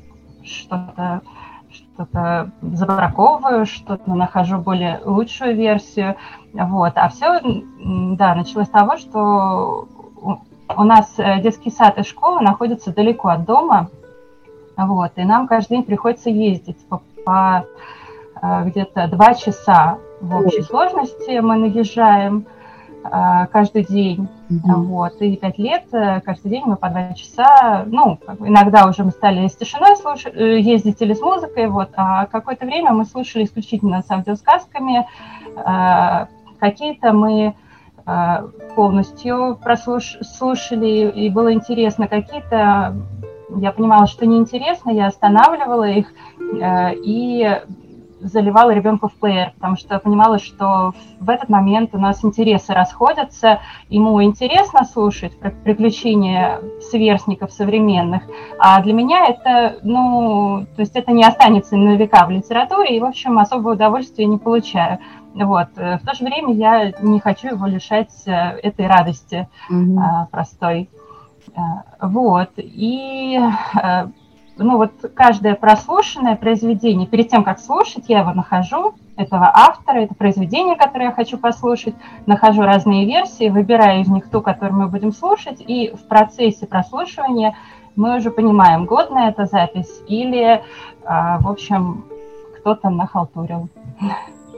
что-то 0.43 1.23
что-то 1.71 2.53
забраковываю, 2.63 3.67
что-то 3.67 4.15
нахожу 4.15 4.59
более 4.59 5.01
лучшую 5.05 5.57
версию, 5.57 6.17
вот. 6.53 6.93
А 6.95 7.09
все, 7.09 7.41
да, 8.17 8.37
началось 8.37 8.69
с 8.69 8.71
того, 8.71 8.97
что 8.97 9.89
у 10.69 10.83
нас 10.85 11.15
э, 11.19 11.41
детский 11.41 11.71
сад 11.71 11.99
и 11.99 12.05
школа 12.05 12.41
находятся 12.41 12.95
далеко 12.95 13.29
от 13.29 13.45
дома, 13.45 13.89
вот, 14.77 15.13
и 15.17 15.25
нам 15.25 15.49
каждый 15.49 15.79
день 15.79 15.83
приходится 15.83 16.31
ездить 16.31 16.79
по, 16.89 17.03
по 17.25 17.67
э, 18.41 18.65
где-то 18.67 19.09
два 19.09 19.35
часа 19.35 19.99
в 20.21 20.37
общей 20.37 20.63
сложности 20.63 21.39
мы 21.41 21.57
наезжаем 21.57 22.47
каждый 23.11 23.85
день, 23.85 24.29
угу. 24.49 24.83
вот, 24.83 25.21
и 25.21 25.37
пять 25.37 25.59
лет 25.59 25.85
каждый 25.91 26.51
день 26.51 26.63
мы 26.65 26.77
по 26.77 26.89
два 26.89 27.13
часа, 27.13 27.85
ну, 27.87 28.19
иногда 28.41 28.87
уже 28.87 29.05
мы 29.05 29.11
стали 29.11 29.47
с 29.47 29.57
тишиной 29.57 29.97
слушать, 29.97 30.35
ездить 30.35 31.03
или 31.03 31.13
с 31.13 31.21
музыкой, 31.21 31.69
вот, 31.69 31.91
а 31.97 32.27
какое-то 32.27 32.65
время 32.65 32.93
мы 32.93 33.05
слушали 33.05 33.45
исключительно 33.45 34.03
с 34.03 34.11
аудиосказками, 34.11 35.07
какие-то 36.59 37.13
мы 37.13 37.55
а, 38.07 38.45
полностью 38.77 39.59
прослушали, 39.63 41.11
и 41.11 41.31
было 41.31 41.53
интересно. 41.53 42.07
Какие-то 42.07 42.97
я 43.57 43.73
понимала, 43.73 44.07
что 44.07 44.27
неинтересно, 44.27 44.91
я 44.91 45.07
останавливала 45.07 45.89
их 45.89 46.13
э, 46.41 46.95
и 46.97 47.61
заливала 48.25 48.71
ребенку 48.71 49.09
в 49.09 49.15
плеер, 49.15 49.53
потому 49.55 49.77
что 49.77 49.99
понимала, 49.99 50.39
что 50.39 50.95
в 51.21 51.31
этот 51.31 51.49
момент 51.49 51.91
у 51.93 51.99
нас 51.99 52.25
интересы 52.25 52.73
расходятся, 52.73 53.61
ему 53.89 54.23
интересно 54.23 54.85
слушать 54.85 55.39
про 55.39 55.51
приключения 55.51 56.61
сверстников 56.81 57.53
современных, 57.53 58.23
а 58.59 58.81
для 58.83 58.93
меня 58.93 59.27
это, 59.27 59.79
ну, 59.83 60.67
то 60.75 60.81
есть 60.81 60.97
это 60.97 61.13
не 61.13 61.25
останется 61.25 61.77
на 61.77 61.97
века 61.97 62.27
в 62.27 62.31
литературе, 62.31 62.97
и, 62.97 63.01
в 63.01 63.05
общем, 63.05 63.39
особого 63.39 63.73
удовольствия 63.75 64.27
не 64.27 64.39
получаю. 64.39 64.99
Вот. 65.35 65.69
Э, 65.77 65.99
в 65.99 66.07
то 66.07 66.15
же 66.15 66.25
время 66.25 66.55
я 66.55 66.93
не 67.01 67.21
хочу 67.21 67.49
его 67.49 67.67
лишать 67.67 68.13
э, 68.27 68.31
этой 68.63 68.87
радости 68.87 69.49
mm-hmm. 69.71 70.29
простой. 70.31 70.89
Вот. 72.01 72.51
И 72.57 73.39
ну 74.57 74.77
вот 74.77 74.93
каждое 75.15 75.55
прослушанное 75.55 76.37
произведение, 76.37 77.07
перед 77.07 77.29
тем, 77.29 77.45
как 77.45 77.59
слушать, 77.59 78.05
я 78.09 78.21
его 78.21 78.33
нахожу, 78.33 78.95
этого 79.17 79.51
автора, 79.53 79.99
это 79.99 80.15
произведение, 80.15 80.77
которое 80.77 81.07
я 81.07 81.13
хочу 81.13 81.39
послушать, 81.39 81.95
нахожу 82.27 82.63
разные 82.63 83.07
версии, 83.07 83.49
выбираю 83.49 84.01
из 84.01 84.09
них 84.09 84.29
ту, 84.29 84.41
которую 84.41 84.81
мы 84.81 84.89
будем 84.89 85.13
слушать, 85.13 85.63
и 85.67 85.95
в 85.95 86.09
процессе 86.09 86.67
прослушивания 86.67 87.57
мы 87.97 88.17
уже 88.17 88.31
понимаем, 88.31 88.87
годная 88.87 89.31
эта 89.31 89.47
запись 89.47 90.03
или, 90.09 90.63
в 91.05 91.49
общем, 91.49 92.05
кто-то 92.59 92.91
нахалтурил. 92.91 93.69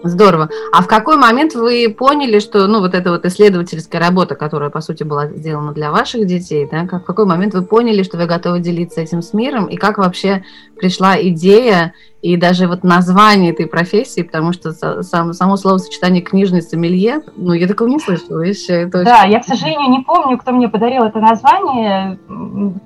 Здорово. 0.09 0.49
А 0.73 0.83
в 0.83 0.87
какой 0.87 1.16
момент 1.16 1.55
вы 1.55 1.95
поняли, 1.97 2.38
что, 2.38 2.66
ну, 2.66 2.81
вот 2.81 2.95
эта 2.95 3.11
вот 3.11 3.25
исследовательская 3.25 4.01
работа, 4.01 4.35
которая, 4.35 4.71
по 4.71 4.81
сути, 4.81 5.03
была 5.03 5.27
сделана 5.29 5.73
для 5.73 5.90
ваших 5.90 6.27
детей, 6.27 6.69
да, 6.71 6.87
как, 6.87 7.03
в 7.03 7.07
какой 7.07 7.27
момент 7.27 7.55
вы 7.55 7.62
поняли, 7.62 8.03
что 8.03 8.16
вы 8.16 8.27
готовы 8.27 8.61
делиться 8.61 9.01
этим 9.01 9.23
с 9.23 9.33
миром, 9.33 9.66
и 9.66 9.77
как 9.77 9.99
вообще 9.99 10.45
пришла 10.79 11.21
идея 11.21 11.95
и 12.23 12.37
даже 12.37 12.66
вот 12.66 12.83
название 12.83 13.53
этой 13.53 13.66
профессии, 13.66 14.23
потому 14.23 14.53
что 14.53 14.73
сам, 15.03 15.33
само 15.33 15.57
словосочетание 15.57 16.23
«книжный 16.23 16.62
сомелье», 16.62 17.21
ну, 17.37 17.53
я 17.53 17.69
такого 17.69 17.88
не 17.88 18.01
слышала 18.01 18.40
еще. 18.40 18.83
Это 18.83 19.05
да, 19.05 19.21
очень... 19.23 19.33
я, 19.33 19.40
к 19.40 19.45
сожалению, 19.45 19.90
не 19.90 20.01
помню, 20.01 20.37
кто 20.38 20.53
мне 20.53 20.69
подарил 20.69 21.05
это 21.05 21.21
название. 21.21 22.19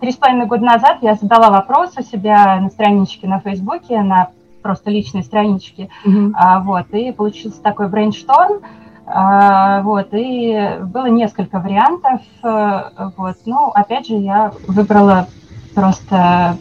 Три 0.00 0.12
с 0.12 0.16
половиной 0.16 0.46
года 0.46 0.64
назад 0.64 0.98
я 1.00 1.14
задала 1.14 1.50
вопрос 1.50 1.92
у 1.96 2.02
себя 2.02 2.60
на 2.60 2.68
страничке 2.68 3.28
на 3.28 3.40
Фейсбуке, 3.40 4.02
на 4.02 4.30
просто 4.62 4.90
личной 4.90 5.22
странички. 5.22 5.88
Mm-hmm. 6.04 6.32
А, 6.34 6.60
вот, 6.60 6.86
и 6.92 7.12
получился 7.12 7.62
такой 7.62 7.88
брейншторм. 7.88 8.60
А, 9.06 9.82
вот, 9.82 10.08
и 10.12 10.78
было 10.82 11.06
несколько 11.06 11.58
вариантов. 11.58 12.20
А, 12.42 13.12
вот, 13.16 13.36
ну, 13.46 13.68
опять 13.68 14.06
же, 14.06 14.14
я 14.14 14.52
выбрала 14.66 15.26
просто 15.74 16.56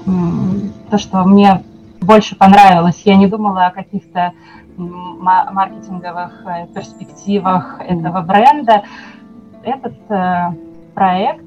то, 0.89 0.97
что 0.97 1.23
мне 1.23 1.63
больше 2.01 2.35
понравилось. 2.35 3.01
Я 3.05 3.15
не 3.15 3.27
думала 3.27 3.67
о 3.67 3.71
каких-то 3.71 4.33
маркетинговых 4.77 6.45
э, 6.45 6.67
перспективах 6.67 7.81
этого 7.81 8.21
бренда. 8.21 8.83
Этот 9.63 9.95
э, 10.09 10.51
проект 10.95 11.43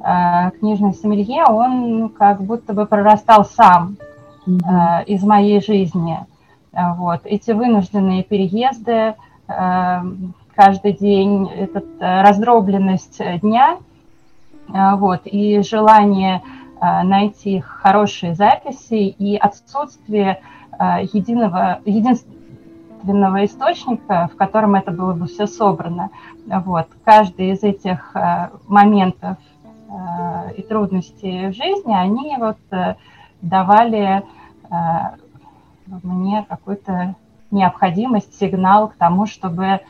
э, 0.00 0.50
«Книжный 0.60 0.94
сомелье», 0.94 1.44
он 1.44 2.08
как 2.10 2.40
будто 2.40 2.72
бы 2.72 2.86
прорастал 2.86 3.44
сам 3.44 3.96
mm-hmm. 4.48 5.04
из 5.04 5.22
моей 5.22 5.60
жизни. 5.60 6.18
Вот. 6.72 7.20
Эти 7.24 7.50
вынужденные 7.50 8.22
переезды, 8.22 9.14
э, 9.48 10.02
каждый 10.54 10.92
день, 10.92 11.48
этот 11.48 11.86
раздробленность 11.98 13.20
дня, 13.40 13.78
вот, 14.68 15.22
и 15.24 15.62
желание 15.62 16.42
найти 16.80 17.60
хорошие 17.60 18.34
записи 18.34 19.08
и 19.08 19.36
отсутствие 19.36 20.40
единого, 20.78 21.80
единственного 21.86 23.44
источника, 23.44 24.28
в 24.32 24.36
котором 24.36 24.74
это 24.74 24.90
было 24.90 25.14
бы 25.14 25.26
все 25.26 25.46
собрано. 25.46 26.10
Вот. 26.46 26.86
Каждый 27.04 27.52
из 27.52 27.62
этих 27.62 28.14
моментов 28.66 29.38
и 30.56 30.62
трудностей 30.62 31.46
в 31.48 31.54
жизни, 31.54 31.94
они 31.94 32.36
вот 32.38 32.58
давали 33.40 34.22
мне 36.02 36.44
какую-то 36.48 37.14
необходимость, 37.50 38.38
сигнал 38.38 38.88
к 38.88 38.96
тому, 38.96 39.26
чтобы 39.26 39.80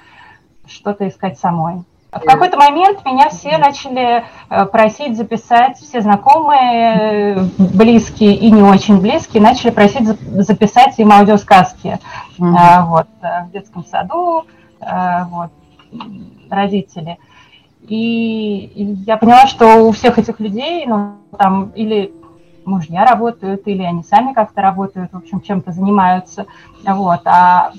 что-то 0.67 1.09
искать 1.09 1.39
самой. 1.39 1.85
В 2.11 2.21
какой-то 2.21 2.57
момент 2.57 3.05
меня 3.05 3.29
все 3.29 3.59
начали 3.59 4.25
э, 4.49 4.67
просить 4.67 5.17
записать, 5.17 5.77
все 5.77 6.01
знакомые, 6.01 7.51
близкие 7.59 8.35
и 8.35 8.51
не 8.51 8.63
очень 8.63 9.01
близкие, 9.01 9.43
начали 9.43 9.71
просить 9.71 10.07
записать 10.07 10.99
им 10.99 11.13
аудиосказки 11.13 11.99
mm-hmm. 12.39 12.85
вот, 12.87 13.09
э, 13.21 13.45
в 13.45 13.51
детском 13.51 13.85
саду, 13.85 14.45
вот, 14.81 15.51
родители. 16.49 17.19
И 17.89 18.95
я 19.07 19.17
поняла, 19.17 19.47
что 19.47 19.87
у 19.87 19.93
всех 19.93 20.19
этих 20.19 20.41
людей, 20.41 20.87
ну, 20.87 21.17
там, 21.37 21.71
или 21.75 22.13
мужья 22.69 23.05
работают, 23.05 23.67
или 23.67 23.83
они 23.83 24.03
сами 24.03 24.33
как-то 24.33 24.63
работают, 24.63 25.13
в 25.13 25.17
общем, 25.17 25.41
чем-то 25.41 25.73
занимаются. 25.73 26.47
Вот. 26.85 27.21
А 27.25 27.73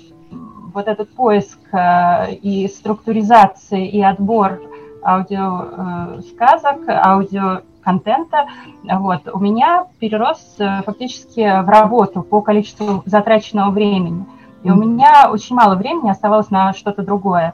вот 0.73 0.87
этот 0.87 1.09
поиск 1.13 1.59
э, 1.71 2.33
и 2.35 2.67
структуризация, 2.67 3.85
и 3.85 4.01
отбор 4.01 4.61
аудиосказок, 5.03 6.87
э, 6.87 6.91
аудиоконтента, 6.91 8.47
вот, 8.83 9.27
у 9.33 9.39
меня 9.39 9.85
перерос 9.99 10.55
э, 10.59 10.83
фактически 10.83 11.61
в 11.61 11.69
работу 11.69 12.21
по 12.21 12.41
количеству 12.41 13.03
затраченного 13.05 13.71
времени. 13.71 14.25
И 14.63 14.71
у 14.71 14.75
меня 14.75 15.29
очень 15.31 15.55
мало 15.55 15.75
времени 15.75 16.09
оставалось 16.09 16.49
на 16.49 16.73
что-то 16.73 17.01
другое. 17.01 17.53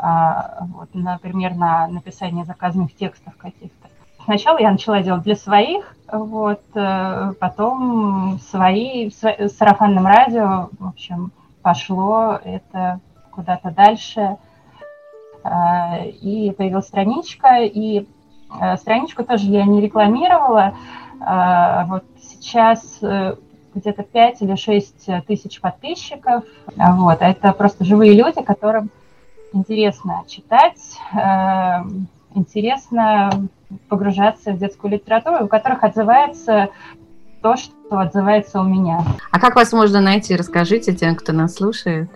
А, 0.00 0.66
вот, 0.74 0.88
например, 0.94 1.54
на 1.54 1.88
написание 1.88 2.44
заказанных 2.44 2.94
текстов 2.94 3.36
каких-то. 3.36 3.77
Сначала 4.28 4.58
я 4.58 4.70
начала 4.70 5.00
делать 5.00 5.22
для 5.22 5.36
своих, 5.36 5.96
вот, 6.12 6.60
э, 6.74 7.32
потом 7.40 8.38
свои, 8.50 9.08
в 9.08 9.48
сарафанном 9.48 10.06
радио, 10.06 10.68
в 10.78 10.88
общем, 10.88 11.32
пошло 11.62 12.38
это 12.44 13.00
куда-то 13.30 13.70
дальше, 13.70 14.36
э, 15.44 16.10
и 16.20 16.50
появилась 16.50 16.88
страничка, 16.88 17.62
и 17.62 18.06
э, 18.60 18.76
страничку 18.76 19.24
тоже 19.24 19.46
я 19.46 19.64
не 19.64 19.80
рекламировала, 19.80 20.74
вот 21.86 22.04
сейчас 22.20 23.00
где-то 23.00 24.02
5 24.02 24.42
или 24.42 24.56
6 24.56 25.24
тысяч 25.26 25.58
подписчиков, 25.58 26.44
вот, 26.76 27.22
это 27.22 27.52
просто 27.54 27.86
живые 27.86 28.12
люди, 28.12 28.42
которым 28.42 28.90
интересно 29.54 30.22
читать, 30.28 30.98
интересно 32.34 33.48
погружаться 33.88 34.52
в 34.52 34.58
детскую 34.58 34.92
литературу, 34.92 35.44
у 35.44 35.48
которых 35.48 35.84
отзывается 35.84 36.68
то, 37.42 37.56
что 37.56 37.98
отзывается 37.98 38.60
у 38.60 38.64
меня. 38.64 39.04
А 39.30 39.38
как 39.38 39.56
вас 39.56 39.72
можно 39.72 40.00
найти? 40.00 40.36
Расскажите 40.36 40.94
тем, 40.94 41.14
кто 41.14 41.32
нас 41.32 41.54
слушает. 41.54 42.10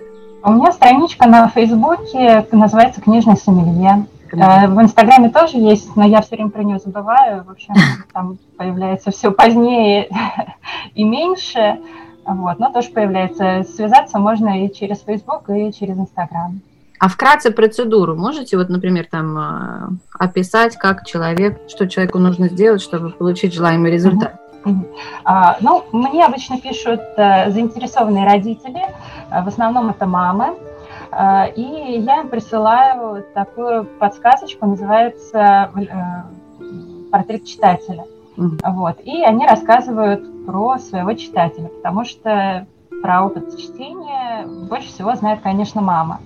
У 0.44 0.52
меня 0.52 0.72
страничка 0.72 1.28
на 1.28 1.48
Фейсбуке 1.48 2.46
называется 2.50 3.00
«Книжный 3.00 3.36
сомелье». 3.36 4.06
Э, 4.32 4.66
в 4.66 4.80
Инстаграме 4.80 5.28
тоже 5.28 5.58
есть, 5.58 5.94
но 5.94 6.04
я 6.04 6.20
все 6.22 6.36
время 6.36 6.50
про 6.50 6.64
нее 6.64 6.78
забываю. 6.78 7.44
В 7.44 7.50
общем, 7.50 7.74
там 8.12 8.38
появляется 8.56 9.10
все 9.10 9.30
позднее 9.30 10.08
и 10.94 11.04
меньше. 11.04 11.78
Вот, 12.24 12.58
но 12.58 12.72
тоже 12.72 12.90
появляется. 12.90 13.64
Связаться 13.64 14.18
можно 14.18 14.64
и 14.64 14.72
через 14.72 15.00
Фейсбук, 15.00 15.48
и 15.50 15.72
через 15.72 15.96
Инстаграм. 15.96 16.60
А 17.02 17.08
вкратце 17.08 17.50
процедуру 17.50 18.14
можете, 18.14 18.56
вот, 18.56 18.68
например, 18.68 19.08
там 19.10 19.36
а, 19.36 19.88
описать, 20.16 20.76
как 20.76 21.04
человек, 21.04 21.60
что 21.66 21.88
человеку 21.88 22.20
нужно 22.20 22.48
сделать, 22.48 22.80
чтобы 22.80 23.10
получить 23.10 23.52
желаемый 23.52 23.90
результат? 23.90 24.36
А, 25.24 25.56
ну, 25.60 25.82
мне 25.90 26.24
обычно 26.24 26.60
пишут 26.60 27.00
а, 27.16 27.50
заинтересованные 27.50 28.24
родители, 28.24 28.80
а, 29.30 29.42
в 29.42 29.48
основном 29.48 29.90
это 29.90 30.06
мамы, 30.06 30.54
а, 31.10 31.46
и 31.46 31.98
я 31.98 32.20
им 32.20 32.28
присылаю 32.28 33.24
такую 33.34 33.82
подсказочку, 33.98 34.66
называется 34.66 35.70
портрет 37.10 37.44
читателя. 37.44 38.04
Mm-hmm. 38.36 38.60
Вот, 38.74 39.00
и 39.02 39.24
они 39.24 39.44
рассказывают 39.44 40.46
про 40.46 40.78
своего 40.78 41.14
читателя, 41.14 41.66
потому 41.66 42.04
что 42.04 42.64
про 43.02 43.24
опыт 43.24 43.58
чтения 43.58 44.46
больше 44.46 44.86
всего 44.86 45.16
знает, 45.16 45.40
конечно, 45.42 45.80
мама. 45.80 46.20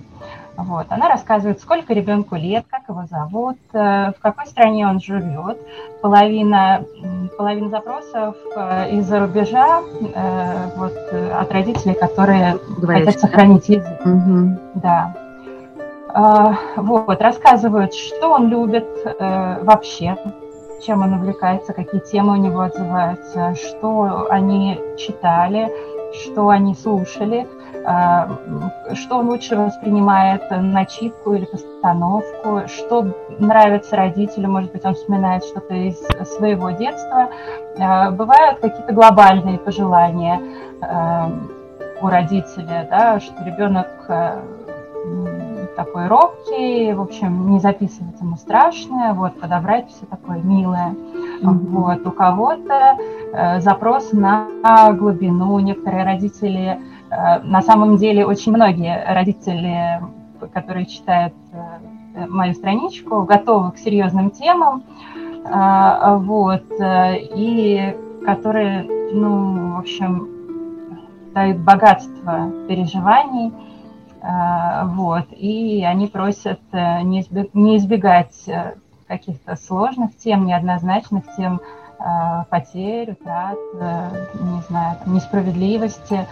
Вот. 0.57 0.87
Она 0.89 1.07
рассказывает, 1.07 1.61
сколько 1.61 1.93
ребенку 1.93 2.35
лет, 2.35 2.65
как 2.67 2.89
его 2.89 3.05
зовут, 3.05 3.57
э, 3.73 4.11
в 4.11 4.19
какой 4.19 4.47
стране 4.47 4.87
он 4.87 4.99
живет. 4.99 5.59
Половина, 6.01 6.83
половина 7.37 7.69
запросов 7.69 8.35
э, 8.55 8.95
из-за 8.97 9.19
рубежа 9.19 9.81
э, 9.81 10.69
вот, 10.75 10.97
от 11.39 11.51
родителей, 11.51 11.93
которые 11.93 12.57
Говоришь, 12.79 13.05
хотят 13.05 13.21
сохранить 13.21 13.69
язык. 13.69 14.01
Угу. 14.03 14.59
Да. 14.81 15.13
А, 16.09 16.55
вот, 16.77 17.21
рассказывают, 17.21 17.93
что 17.93 18.31
он 18.31 18.49
любит 18.49 18.87
вообще, 19.19 20.17
чем 20.83 21.03
он 21.03 21.13
увлекается, 21.13 21.73
какие 21.73 22.01
темы 22.01 22.33
у 22.33 22.37
него 22.37 22.61
отзываются, 22.61 23.53
что 23.55 24.27
они 24.31 24.79
читали, 24.97 25.69
что 26.13 26.49
они 26.49 26.73
слушали, 26.73 27.47
что 27.87 29.19
он 29.19 29.29
лучше 29.29 29.55
воспринимает, 29.55 30.43
начитку 30.51 31.33
или 31.33 31.45
постановку, 31.45 32.67
что 32.67 33.15
нравится 33.39 33.95
родителю, 33.95 34.49
может 34.49 34.73
быть, 34.73 34.83
он 34.83 34.93
вспоминает 34.93 35.45
что-то 35.45 35.73
из 35.73 35.97
своего 36.35 36.71
детства. 36.71 37.29
А, 37.79 38.11
бывают 38.11 38.59
какие-то 38.59 38.91
глобальные 38.91 39.57
пожелания 39.57 40.41
а, 40.81 41.31
у 42.01 42.07
родителя, 42.07 42.85
да, 42.89 43.21
что 43.21 43.41
ребенок 43.45 43.87
такой 45.77 46.07
робкий, 46.07 46.91
в 46.91 47.01
общем, 47.01 47.51
не 47.51 47.59
записывать 47.59 48.19
ему 48.19 48.35
страшное, 48.35 49.13
вот, 49.13 49.39
подобрать 49.39 49.89
все 49.89 50.05
такое 50.07 50.39
милое. 50.39 50.95
Mm-hmm. 51.41 51.67
Вот, 51.69 52.05
у 52.05 52.11
кого-то 52.11 52.97
э, 53.31 53.61
запрос 53.61 54.11
на 54.11 54.47
глубину, 54.93 55.59
некоторые 55.59 56.03
родители 56.03 56.79
Э, 56.79 56.96
на 57.09 57.61
самом 57.61 57.97
деле 57.97 58.25
очень 58.25 58.51
многие 58.51 59.03
родители, 59.13 60.01
которые 60.53 60.85
читают 60.85 61.33
э, 61.53 62.25
мою 62.27 62.53
страничку, 62.53 63.23
готовы 63.23 63.71
к 63.71 63.77
серьезным 63.77 64.31
темам, 64.31 64.83
э, 65.45 66.17
вот, 66.17 66.63
и 66.79 67.95
которые, 68.25 68.83
ну, 69.13 69.75
в 69.75 69.79
общем, 69.79 70.27
дают 71.33 71.59
богатство 71.59 72.51
переживаний, 72.67 73.53
вот, 74.83 75.27
и 75.31 75.85
они 75.87 76.07
просят 76.07 76.59
не 76.73 77.77
избегать 77.77 78.49
каких-то 79.07 79.55
сложных 79.55 80.17
тем, 80.17 80.45
неоднозначных 80.45 81.23
тем, 81.37 81.61
потерь, 82.49 83.11
утрат, 83.11 83.57
не 83.73 84.61
знаю, 84.67 84.97
несправедливости, 85.05 86.27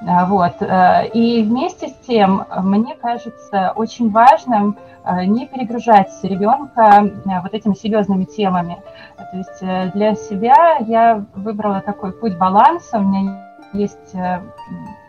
вот. 0.00 0.54
Э, 0.60 1.06
и 1.08 1.42
вместе 1.42 1.88
с 1.88 1.94
тем, 2.06 2.44
мне 2.62 2.94
кажется 2.94 3.72
очень 3.74 4.10
важным 4.10 4.78
э, 5.04 5.24
не 5.24 5.46
перегружать 5.46 6.10
ребенка 6.22 7.04
э, 7.04 7.40
вот 7.42 7.52
этими 7.52 7.74
серьезными 7.74 8.24
темами. 8.24 8.78
То 9.16 9.36
есть 9.36 9.94
для 9.94 10.14
себя 10.14 10.78
я 10.78 11.22
выбрала 11.34 11.80
такой 11.80 12.12
путь 12.12 12.36
баланса. 12.36 12.98
У 12.98 13.02
меня 13.02 13.46
есть 13.72 14.14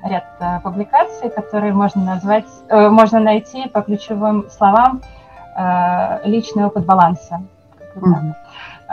ряд 0.03 0.61
публикаций, 0.63 1.29
которые 1.31 1.73
можно 1.73 2.03
назвать, 2.03 2.45
можно 2.69 3.19
найти 3.19 3.67
по 3.69 3.81
ключевым 3.81 4.47
словам 4.51 5.01
личный 6.23 6.65
опыт 6.65 6.85
баланса. 6.85 7.41
Mm-hmm. 7.95 8.33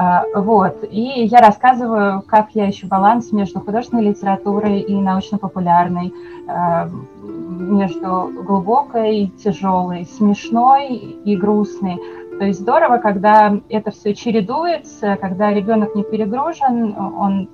А, 0.01 0.23
вот. 0.33 0.85
И 0.89 1.25
я 1.25 1.41
рассказываю, 1.41 2.23
как 2.23 2.51
я 2.55 2.71
ищу 2.71 2.87
баланс 2.87 3.33
между 3.33 3.59
художественной 3.59 4.05
литературой 4.05 4.79
и 4.79 4.95
научно-популярной, 4.95 6.15
а, 6.47 6.89
между 7.21 8.31
глубокой 8.45 9.17
и 9.17 9.27
тяжелой, 9.27 10.07
смешной 10.07 10.87
и 10.95 11.37
грустной. 11.37 11.99
То 12.39 12.45
есть 12.45 12.61
здорово, 12.61 12.99
когда 12.99 13.59
это 13.69 13.91
все 13.91 14.15
чередуется, 14.15 15.17
когда 15.21 15.53
ребенок 15.53 15.97
не 15.97 16.05
перегружен, 16.05 16.95
он 16.97 17.49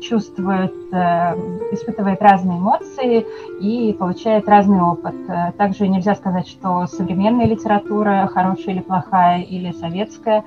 чувствует, 0.00 0.72
э, 0.90 1.34
испытывает 1.72 2.20
разные 2.22 2.58
эмоции 2.58 3.24
и 3.60 3.92
получает 3.92 4.48
разный 4.48 4.80
опыт. 4.80 5.14
Также 5.58 5.86
нельзя 5.86 6.14
сказать, 6.16 6.48
что 6.48 6.86
современная 6.86 7.46
литература 7.46 8.28
хорошая 8.32 8.74
или 8.74 8.80
плохая, 8.80 9.42
или 9.42 9.70
советская. 9.70 10.44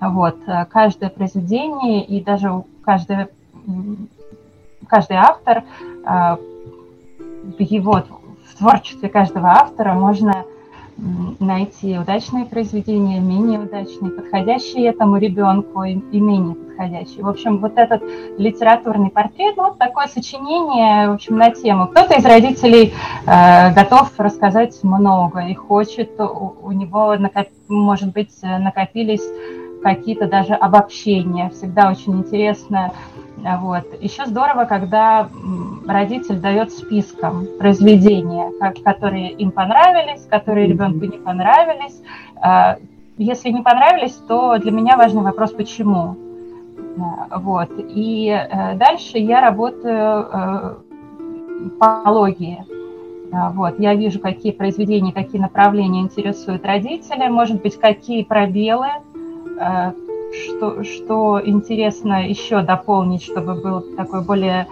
Вот. 0.00 0.36
Каждое 0.70 1.10
произведение 1.10 2.04
и 2.04 2.22
даже 2.22 2.62
каждый, 2.84 3.26
каждый 4.86 5.16
автор, 5.16 5.64
в 6.04 7.60
его 7.60 8.02
в 8.46 8.58
творчестве 8.58 9.08
каждого 9.08 9.48
автора 9.48 9.94
можно 9.94 10.44
найти 11.38 11.96
удачные 11.96 12.44
произведения, 12.44 13.20
менее 13.20 13.60
удачные, 13.60 14.10
подходящие 14.10 14.88
этому 14.88 15.18
ребенку 15.18 15.84
и, 15.84 15.92
и 15.92 16.20
менее 16.20 16.56
подходящие. 16.56 17.22
В 17.22 17.28
общем, 17.28 17.58
вот 17.58 17.74
этот 17.76 18.02
литературный 18.36 19.10
портрет, 19.10 19.56
ну, 19.56 19.68
вот 19.68 19.78
такое 19.78 20.08
сочинение, 20.08 21.08
в 21.08 21.12
общем, 21.12 21.36
на 21.36 21.50
тему. 21.52 21.86
Кто-то 21.86 22.14
из 22.14 22.24
родителей 22.24 22.94
э, 23.26 23.72
готов 23.74 24.10
рассказать 24.18 24.76
много 24.82 25.40
и 25.46 25.54
хочет, 25.54 26.18
у, 26.18 26.54
у 26.62 26.72
него, 26.72 27.14
накоп, 27.16 27.46
может 27.68 28.12
быть, 28.12 28.32
накопились 28.42 29.22
какие-то 29.82 30.28
даже 30.28 30.54
обобщения. 30.54 31.50
Всегда 31.50 31.90
очень 31.90 32.18
интересно 32.18 32.92
вот. 33.60 33.84
Еще 34.00 34.26
здорово, 34.26 34.64
когда 34.64 35.28
родитель 35.86 36.40
дает 36.40 36.72
списком 36.72 37.46
произведения, 37.58 38.50
которые 38.84 39.30
им 39.32 39.50
понравились, 39.50 40.26
которые 40.28 40.66
ребенку 40.66 41.04
не 41.04 41.18
понравились. 41.18 42.02
А, 42.40 42.78
если 43.16 43.50
не 43.50 43.62
понравились, 43.62 44.14
то 44.26 44.58
для 44.58 44.70
меня 44.70 44.96
важный 44.96 45.22
вопрос, 45.22 45.52
почему. 45.52 46.16
А, 47.30 47.38
вот. 47.38 47.70
И 47.78 48.28
э, 48.28 48.74
дальше 48.74 49.18
я 49.18 49.40
работаю 49.40 50.26
э, 50.32 50.74
по 51.78 52.10
логии. 52.10 52.64
А, 53.32 53.50
вот. 53.50 53.78
Я 53.78 53.94
вижу, 53.94 54.20
какие 54.20 54.52
произведения, 54.52 55.12
какие 55.12 55.40
направления 55.40 56.00
интересуют 56.00 56.64
родителей, 56.64 57.28
может 57.28 57.62
быть, 57.62 57.78
какие 57.78 58.24
пробелы, 58.24 58.88
что, 60.32 60.84
что 60.84 61.40
интересно 61.44 62.28
еще 62.28 62.62
дополнить, 62.62 63.22
чтобы 63.22 63.54
было 63.54 63.82
такое 63.96 64.20
более 64.20 64.66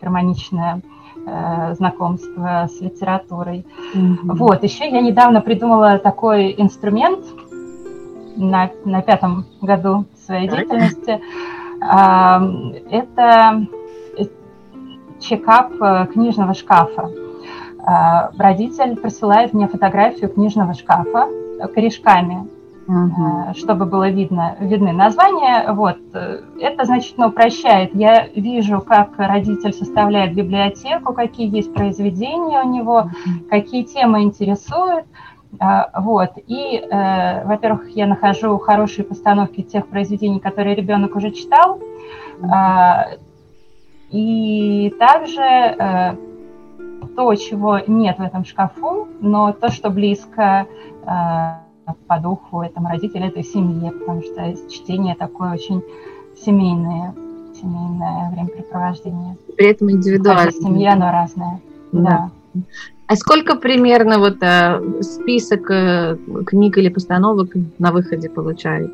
гармоничное 0.00 0.82
э, 1.24 1.74
знакомство 1.74 2.68
с 2.68 2.80
литературой. 2.80 3.64
Mm-hmm. 3.94 4.16
Вот, 4.24 4.62
еще 4.64 4.90
я 4.90 5.00
недавно 5.00 5.40
придумала 5.40 5.98
такой 5.98 6.54
инструмент 6.58 7.24
на, 8.36 8.70
на 8.84 9.02
пятом 9.02 9.46
году 9.60 10.06
своей 10.26 10.48
деятельности. 10.48 11.20
Э, 11.80 12.40
это 12.90 13.66
чекап 15.20 15.72
э, 15.80 16.06
книжного 16.12 16.54
шкафа. 16.54 17.10
Э, 17.78 18.36
родитель 18.36 18.96
присылает 18.96 19.52
мне 19.52 19.68
фотографию 19.68 20.30
книжного 20.30 20.74
шкафа 20.74 21.28
корешками 21.74 22.48
угу. 22.86 23.54
чтобы 23.54 23.86
было 23.86 24.08
видно, 24.10 24.56
видны 24.60 24.92
названия. 24.92 25.72
Вот. 25.72 25.98
Э, 26.14 26.40
это 26.60 26.84
значительно 26.84 27.28
упрощает. 27.28 27.94
Я 27.94 28.26
вижу, 28.34 28.80
как 28.80 29.18
родитель 29.18 29.72
составляет 29.72 30.34
библиотеку, 30.34 31.12
какие 31.12 31.54
есть 31.54 31.72
произведения 31.72 32.62
у 32.62 32.68
него, 32.68 33.10
какие 33.48 33.84
темы 33.84 34.22
интересуют. 34.22 35.06
А, 35.58 35.90
вот. 36.00 36.30
И, 36.46 36.78
э, 36.78 37.44
во-первых, 37.44 37.88
я 37.90 38.06
нахожу 38.06 38.58
хорошие 38.58 39.04
постановки 39.04 39.62
тех 39.62 39.86
произведений, 39.86 40.40
которые 40.40 40.74
ребенок 40.74 41.16
уже 41.16 41.30
читал. 41.30 41.80
И 44.10 44.94
также 44.98 45.42
э, 45.42 46.16
то, 47.16 47.34
чего 47.34 47.78
нет 47.86 48.18
в 48.18 48.22
этом 48.22 48.44
шкафу, 48.44 49.08
но 49.20 49.52
то, 49.52 49.70
что 49.70 49.90
близко 49.90 50.66
по 52.06 52.18
духу 52.18 52.62
этому 52.62 52.88
родителю, 52.88 53.26
этой 53.26 53.44
семье, 53.44 53.90
потому 53.92 54.22
что 54.22 54.54
чтение 54.70 55.14
такое 55.14 55.52
очень 55.52 55.82
семейное, 56.36 57.14
семейное 57.54 58.30
времяпрепровождение. 58.30 59.36
При 59.56 59.66
этом 59.66 59.90
индивидуально. 59.90 60.52
Семья, 60.52 60.96
но 60.96 61.10
разная. 61.10 61.60
Да. 61.92 62.30
да. 62.54 62.62
А 63.06 63.16
сколько 63.16 63.56
примерно 63.56 64.18
вот 64.18 64.42
а, 64.42 64.80
список 65.00 65.70
а, 65.70 66.16
книг 66.46 66.78
или 66.78 66.88
постановок 66.88 67.50
на 67.78 67.92
выходе 67.92 68.30
получает 68.30 68.90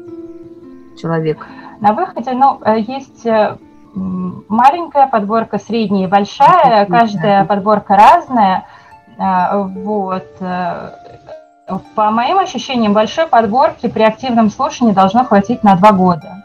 человек? 1.00 1.46
На 1.80 1.92
выходе, 1.92 2.32
ну, 2.32 2.58
э, 2.64 2.80
есть 2.80 3.24
маленькая 3.94 5.06
подборка, 5.06 5.58
средняя 5.58 6.06
и 6.06 6.10
большая. 6.10 6.86
Каждая 6.86 7.44
подборка 7.44 7.96
разная. 7.96 8.66
Вот. 9.16 10.26
По 11.94 12.10
моим 12.10 12.38
ощущениям, 12.38 12.94
большой 12.94 13.26
подборки 13.26 13.88
при 13.88 14.02
активном 14.02 14.50
слушании 14.50 14.92
должно 14.92 15.24
хватить 15.24 15.62
на 15.62 15.76
два 15.76 15.92
года, 15.92 16.44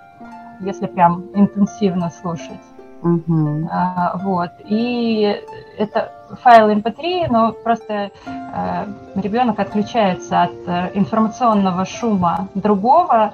если 0.60 0.86
прям 0.86 1.24
интенсивно 1.34 2.10
слушать. 2.10 2.62
Угу. 3.04 3.68
А, 3.70 4.18
вот. 4.24 4.52
И 4.66 5.42
это 5.78 6.12
файл 6.42 6.70
MP3, 6.70 7.28
но 7.30 7.52
просто 7.52 8.12
э, 8.26 8.86
ребенок 9.16 9.60
отключается 9.60 10.44
от 10.44 10.68
э, 10.68 10.92
информационного 10.94 11.86
шума 11.86 12.48
другого. 12.56 13.34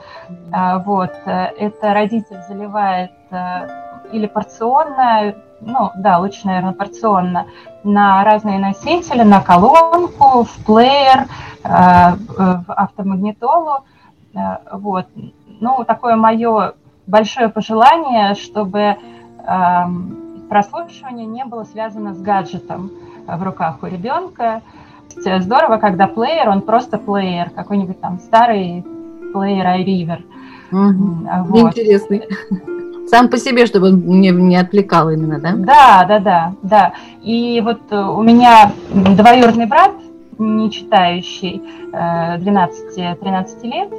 Э, 0.52 0.80
вот. 0.84 1.12
Это 1.25 1.93
родитель 1.93 2.41
заливает 2.47 3.12
э, 3.30 3.67
или 4.12 4.25
порционно, 4.25 5.36
ну 5.62 5.91
да, 5.95 6.19
лучше, 6.19 6.48
наверное, 6.48 6.74
порционно, 6.74 7.45
на 7.84 8.24
разные 8.24 8.60
носители, 8.60 9.24
на 9.24 9.41
колонку, 9.41 10.43
в 10.43 10.65
плеер, 10.65 11.28
э, 11.63 12.15
в 12.28 12.63
автомагнитолу. 12.67 13.84
Э, 14.34 14.58
вот. 14.74 15.08
Ну, 15.62 15.84
такое 15.86 16.15
мое 16.15 16.74
большое 17.06 17.50
пожелание, 17.50 18.36
чтобы 18.36 18.95
эм, 19.45 20.45
прослушивание 20.48 21.26
не 21.26 21.43
было 21.43 21.65
связано 21.65 22.13
с 22.13 22.22
гаджетом 22.22 22.91
в 23.28 23.43
руках 23.43 23.80
у 23.82 23.88
ребенка. 23.88 24.62
Здорово, 25.10 25.78
когда 25.78 26.08
плеер, 26.08 26.48
он 26.48 26.62
просто 26.62 26.98
плеер, 26.98 27.50
какой-нибудь 27.50 28.00
там 28.00 28.19
старый 28.19 28.86
плеер 29.34 29.65
iRiver. 29.65 30.24
Угу. 30.72 31.48
Вот. 31.48 31.78
Интересный. 31.78 32.24
Сам 33.10 33.28
по 33.28 33.38
себе, 33.38 33.65
чтобы 33.65 33.88
он 33.88 34.22
не, 34.22 34.30
не 34.30 34.56
отвлекал 34.56 35.10
именно, 35.10 35.39
да? 35.39 35.54
Да, 35.56 36.06
да, 36.06 36.19
да, 36.19 36.54
да. 36.62 36.93
И 37.24 37.60
вот 37.63 37.82
э, 37.89 38.00
у 38.00 38.22
меня 38.22 38.72
двоюродный 38.91 39.65
брат, 39.65 39.93
не 40.38 40.69
читающий, 40.69 41.62
12-13 41.91 42.38
э, 42.93 43.67
лет, 43.67 43.89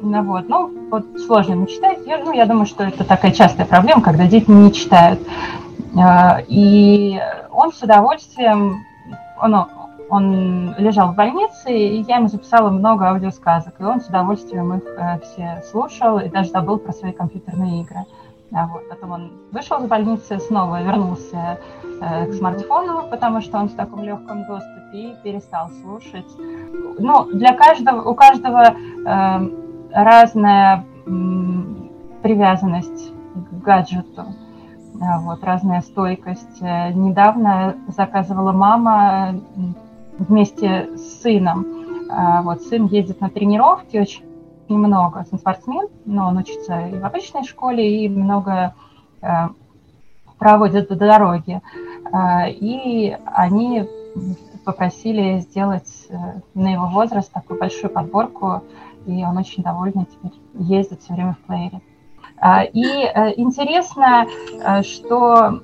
ну, 0.00 0.22
вот, 0.22 0.48
ну, 0.48 0.70
вот 0.90 1.04
сложно 1.26 1.54
ему 1.54 1.66
читать. 1.66 1.98
Я, 2.06 2.18
ну, 2.18 2.32
я 2.32 2.46
думаю, 2.46 2.66
что 2.66 2.84
это 2.84 3.02
такая 3.02 3.32
частая 3.32 3.66
проблема, 3.66 4.00
когда 4.00 4.26
дети 4.28 4.48
не 4.48 4.72
читают. 4.72 5.18
Э, 5.96 6.44
и 6.46 7.18
он 7.50 7.72
с 7.72 7.82
удовольствием, 7.82 8.84
он, 9.40 9.56
он 10.08 10.74
лежал 10.78 11.12
в 11.12 11.16
больнице, 11.16 11.72
и 11.72 12.02
я 12.02 12.18
ему 12.18 12.28
записала 12.28 12.70
много 12.70 13.08
аудиосказок, 13.08 13.74
и 13.80 13.82
он 13.82 14.00
с 14.00 14.06
удовольствием 14.06 14.72
их 14.74 14.84
все 15.24 15.64
слушал 15.68 16.20
и 16.20 16.28
даже 16.28 16.50
забыл 16.50 16.78
про 16.78 16.92
свои 16.92 17.10
компьютерные 17.10 17.80
игры. 17.80 18.04
А 18.54 18.66
вот. 18.66 18.88
Потом 18.88 19.12
он 19.12 19.32
вышел 19.50 19.78
из 19.82 19.88
больницы, 19.88 20.38
снова 20.38 20.82
вернулся 20.82 21.58
э, 22.00 22.26
к 22.26 22.34
смартфону, 22.34 23.08
потому 23.10 23.40
что 23.40 23.58
он 23.58 23.68
в 23.68 23.74
таком 23.74 24.02
легком 24.02 24.44
доступе 24.46 24.72
и 24.92 25.16
перестал 25.22 25.70
слушать. 25.82 26.26
Ну, 26.98 27.24
для 27.32 27.54
каждого, 27.54 28.10
у 28.10 28.14
каждого 28.14 28.62
э, 28.64 29.50
разная 29.92 30.84
э, 31.06 31.10
привязанность 32.22 33.12
к 33.34 33.64
гаджету, 33.64 34.22
э, 34.22 35.18
вот, 35.20 35.42
разная 35.44 35.80
стойкость. 35.80 36.60
Э, 36.60 36.92
недавно 36.92 37.76
заказывала 37.88 38.52
мама 38.52 39.34
вместе 40.18 40.90
с 40.94 41.22
сыном. 41.22 41.66
Э, 42.10 42.42
вот, 42.42 42.60
сын 42.62 42.84
ездит 42.86 43.20
на 43.22 43.30
тренировки 43.30 43.96
очень 43.96 44.31
немного. 44.68 45.24
Он 45.30 45.38
спортсмен, 45.38 45.88
но 46.04 46.28
он 46.28 46.38
учится 46.38 46.86
и 46.86 46.98
в 46.98 47.04
обычной 47.04 47.44
школе, 47.44 48.04
и 48.04 48.08
много 48.08 48.74
э, 49.20 49.48
проводит 50.38 50.88
до 50.88 50.96
дороги. 50.96 51.60
Э, 52.12 52.50
и 52.50 53.16
они 53.26 53.88
попросили 54.64 55.40
сделать 55.40 56.06
э, 56.08 56.14
на 56.54 56.72
его 56.72 56.86
возраст 56.86 57.32
такую 57.32 57.58
большую 57.58 57.90
подборку, 57.90 58.62
и 59.06 59.24
он 59.24 59.36
очень 59.36 59.62
довольный 59.62 60.06
теперь 60.06 60.38
ездит 60.54 61.02
все 61.02 61.14
время 61.14 61.34
в 61.34 61.46
плеере. 61.46 61.80
И 62.72 62.82
интересно, 63.36 64.26
что 64.82 65.60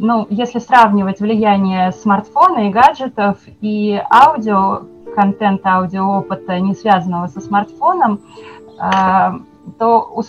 ну, 0.00 0.26
если 0.30 0.60
сравнивать 0.60 1.20
влияние 1.20 1.90
смартфона 1.92 2.68
и 2.68 2.70
гаджетов 2.70 3.38
и 3.60 4.00
аудио, 4.10 4.82
контента, 5.18 5.76
аудиоопыта, 5.76 6.60
не 6.60 6.74
связанного 6.74 7.26
со 7.26 7.40
смартфоном, 7.40 8.20
а, 8.78 9.34
то 9.78 10.22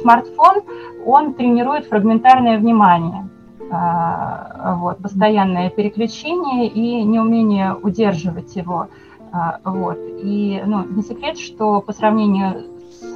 смартфон 0.00 0.62
он 1.04 1.34
тренирует 1.34 1.86
фрагментарное 1.86 2.58
внимание. 2.58 3.28
Вот, 3.68 4.98
постоянное 4.98 5.70
переключение 5.70 6.68
и 6.68 7.02
неумение 7.02 7.74
удерживать 7.74 8.54
его. 8.54 8.86
Вот. 9.64 9.98
И 10.22 10.62
ну, 10.64 10.84
не 10.84 11.02
секрет, 11.02 11.36
что 11.36 11.80
по 11.80 11.92
сравнению 11.92 12.75
с 13.00 13.14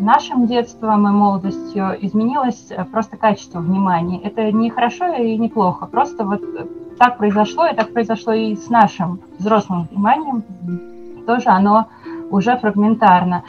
нашим 0.00 0.46
детством 0.46 1.06
и 1.06 1.10
молодостью 1.10 1.96
изменилось 2.00 2.70
просто 2.92 3.16
качество 3.16 3.60
внимания. 3.60 4.20
Это 4.20 4.52
не 4.52 4.70
хорошо 4.70 5.14
и 5.14 5.36
не 5.36 5.48
плохо, 5.48 5.86
просто 5.86 6.24
вот 6.24 6.42
так 6.98 7.18
произошло, 7.18 7.66
и 7.66 7.74
так 7.74 7.92
произошло 7.92 8.32
и 8.32 8.54
с 8.54 8.68
нашим 8.70 9.20
взрослым 9.38 9.88
вниманием. 9.90 10.44
Тоже 11.26 11.48
оно 11.48 11.86
уже 12.30 12.56
фрагментарно. 12.56 13.42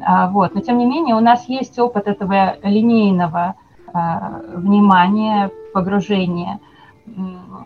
А, 0.00 0.28
вот. 0.28 0.54
Но 0.54 0.60
тем 0.60 0.78
не 0.78 0.86
менее 0.86 1.14
у 1.14 1.20
нас 1.20 1.48
есть 1.48 1.78
опыт 1.78 2.06
этого 2.06 2.56
линейного 2.62 3.54
а, 3.92 4.40
внимания, 4.54 5.50
погружения. 5.72 6.60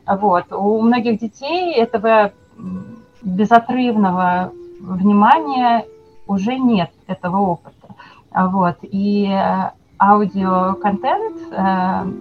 Вот. 0.06 0.52
У 0.52 0.80
многих 0.80 1.18
детей 1.20 1.74
этого 1.74 2.32
безотрывного 3.22 4.52
внимания 4.80 5.84
уже 6.26 6.56
нет 6.56 6.90
этого 7.06 7.38
опыта. 7.38 7.94
Вот. 8.34 8.76
И 8.82 9.26
э, 9.26 9.70
аудиоконтент, 10.00 11.36
э, 11.50 12.12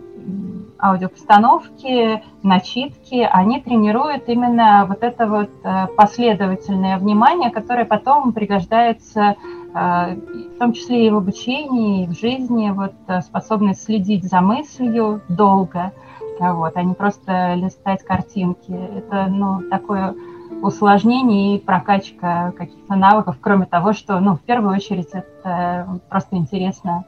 аудиопостановки, 0.79 2.23
начитки, 2.43 3.27
они 3.31 3.61
тренируют 3.61 4.27
именно 4.27 4.85
вот 4.87 5.03
это 5.03 5.27
вот 5.27 5.49
э, 5.63 5.87
последовательное 5.95 6.97
внимание, 6.97 7.49
которое 7.51 7.85
потом 7.85 8.33
пригождается 8.33 9.35
в 9.73 10.59
том 10.59 10.73
числе 10.73 11.07
и 11.07 11.09
в 11.09 11.15
обучении, 11.15 12.03
и 12.03 12.07
в 12.07 12.11
жизни, 12.11 12.71
вот 12.71 12.91
способность 13.23 13.85
следить 13.85 14.25
за 14.25 14.41
мыслью 14.41 15.21
долго, 15.29 15.93
вот, 16.41 16.75
а 16.75 16.83
не 16.83 16.93
просто 16.93 17.53
листать 17.53 18.03
картинки. 18.03 18.69
Это, 18.97 19.27
ну, 19.29 19.61
такое 19.69 20.13
усложнение 20.61 21.55
и 21.55 21.59
прокачка 21.59 22.51
каких-то 22.57 22.95
навыков, 22.95 23.37
кроме 23.41 23.65
того, 23.65 23.93
что, 23.93 24.19
ну, 24.19 24.35
в 24.35 24.41
первую 24.41 24.75
очередь, 24.75 25.09
это 25.13 25.99
просто 26.09 26.37
интересно 26.37 27.05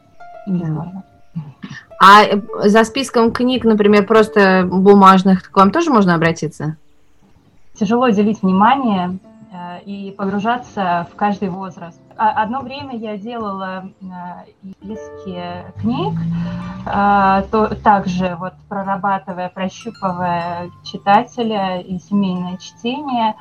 и 0.48 0.52
здорово. 0.52 1.04
А 2.00 2.24
э, 2.24 2.42
за 2.66 2.84
списком 2.84 3.32
книг, 3.32 3.64
например, 3.64 4.06
просто 4.06 4.68
бумажных, 4.70 5.52
к 5.52 5.56
вам 5.56 5.72
тоже 5.72 5.90
можно 5.90 6.16
обратиться? 6.16 6.76
Тяжело 7.76 8.10
делить 8.10 8.42
внимание 8.42 9.18
э, 9.52 9.82
и 9.86 10.12
погружаться 10.12 11.08
в 11.12 11.16
каждый 11.16 11.50
возраст. 11.50 12.03
А, 12.18 12.44
одно 12.44 12.62
время 12.62 12.96
я 12.96 13.18
делала 13.18 13.90
списки 14.82 15.36
э, 15.36 15.72
книг, 15.80 16.14
э, 16.86 17.44
то, 17.52 17.76
также 17.76 18.36
вот 18.36 18.54
прорабатывая, 18.70 19.50
прощупывая 19.50 20.70
читателя 20.84 21.80
и 21.80 21.98
семейное 22.00 22.58
чтение, 22.58 23.36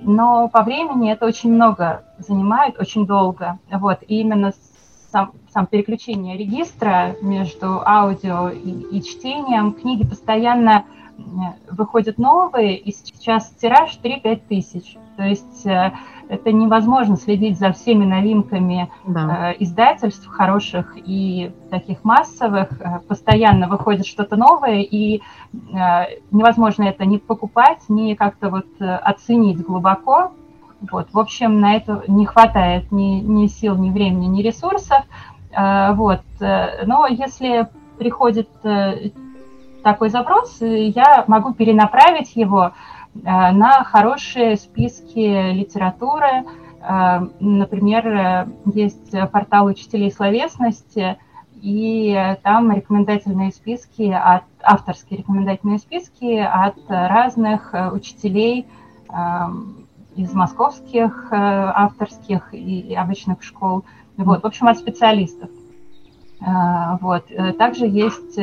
но 0.00 0.48
по 0.48 0.64
времени 0.64 1.12
это 1.12 1.24
очень 1.24 1.52
много 1.52 2.02
занимает, 2.18 2.80
очень 2.80 3.06
долго. 3.06 3.60
Вот, 3.70 4.00
и 4.08 4.20
именно 4.20 4.52
сам, 5.12 5.32
сам 5.52 5.66
переключение 5.66 6.36
регистра 6.36 7.14
между 7.22 7.80
аудио 7.86 8.48
и, 8.48 8.98
и 8.98 9.02
чтением, 9.02 9.72
книги 9.72 10.04
постоянно 10.04 10.84
выходят 11.70 12.18
новые, 12.18 12.76
и 12.76 12.92
сейчас 12.92 13.50
тираж 13.60 13.98
3-5 14.02 14.40
тысяч. 14.48 14.96
То 15.16 15.24
есть 15.24 15.66
это 16.28 16.52
невозможно 16.52 17.16
следить 17.16 17.58
за 17.58 17.72
всеми 17.72 18.04
новинками 18.04 18.90
да. 19.06 19.52
э, 19.52 19.56
издательств 19.60 20.26
хороших 20.26 20.96
и 20.96 21.52
таких 21.70 22.04
массовых. 22.04 22.68
Э, 22.80 22.98
постоянно 23.06 23.68
выходит 23.68 24.06
что-то 24.06 24.36
новое, 24.36 24.80
и 24.80 25.18
э, 25.18 25.20
невозможно 26.30 26.84
это 26.84 27.04
не 27.04 27.18
покупать, 27.18 27.88
не 27.88 28.16
как-то 28.16 28.50
вот 28.50 28.66
э, 28.80 28.84
оценить 28.84 29.62
глубоко. 29.62 30.32
Вот. 30.90 31.08
В 31.12 31.18
общем, 31.18 31.60
на 31.60 31.74
это 31.76 32.02
не 32.08 32.26
хватает 32.26 32.90
ни, 32.90 33.20
ни 33.20 33.46
сил, 33.46 33.76
ни 33.76 33.90
времени, 33.90 34.26
ни 34.26 34.42
ресурсов. 34.42 35.04
Э, 35.52 35.92
вот. 35.92 36.22
Э, 36.40 36.84
но 36.86 37.06
если 37.06 37.68
приходит 37.98 38.48
э, 38.64 39.10
такой 39.86 40.10
запрос, 40.10 40.58
я 40.60 41.24
могу 41.28 41.54
перенаправить 41.54 42.34
его 42.34 42.72
Э, 43.24 43.52
на 43.52 43.84
хорошие 43.84 44.56
списки 44.56 45.52
литературы. 45.52 46.44
Э, 46.80 47.26
например, 47.40 48.06
э, 48.06 48.46
есть 48.66 49.14
портал 49.32 49.66
учителей 49.66 50.10
словесности, 50.10 51.18
и 51.62 52.36
там 52.42 52.70
рекомендательные 52.70 53.50
списки, 53.50 54.12
от, 54.12 54.44
авторские 54.62 55.20
рекомендательные 55.20 55.78
списки 55.78 56.36
от 56.36 56.76
разных 56.86 57.74
учителей 57.92 58.66
из 60.14 60.34
московских 60.34 61.28
авторских 61.32 62.52
и 62.52 62.94
обычных 62.94 63.42
школ, 63.42 63.84
вот, 64.18 64.42
в 64.42 64.46
общем, 64.46 64.68
от 64.68 64.78
специалистов. 64.78 65.48
Вот. 67.00 67.24
Также 67.58 67.86
есть 67.86 68.38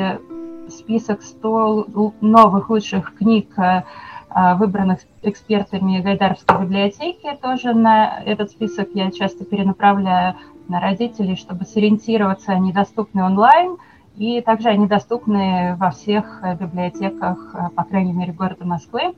список 0.70 1.22
100 1.22 2.14
новых 2.22 2.70
лучших 2.70 3.16
книг 3.16 3.48
а, 3.58 4.56
выбранных 4.56 5.00
экспертами 5.22 6.02
Гайдаровской 6.02 6.62
библиотеки. 6.62 7.38
Тоже 7.42 7.74
на 7.74 8.22
этот 8.24 8.52
список 8.52 8.90
я 8.94 9.12
часто 9.12 9.46
перенаправляю 9.46 10.36
на 10.68 10.80
родителей, 10.80 11.36
чтобы 11.36 11.66
сориентироваться, 11.66 12.54
они 12.54 12.72
доступны 12.72 13.24
онлайн, 13.24 13.78
и 14.16 14.42
также 14.42 14.70
они 14.70 14.88
доступны 14.88 15.76
во 15.78 15.92
всех 15.92 16.42
библиотеках, 16.60 17.52
а, 17.54 17.70
по 17.70 17.84
крайней 17.84 18.14
мере, 18.14 18.34
города 18.34 18.66
Москвы. 18.66 19.14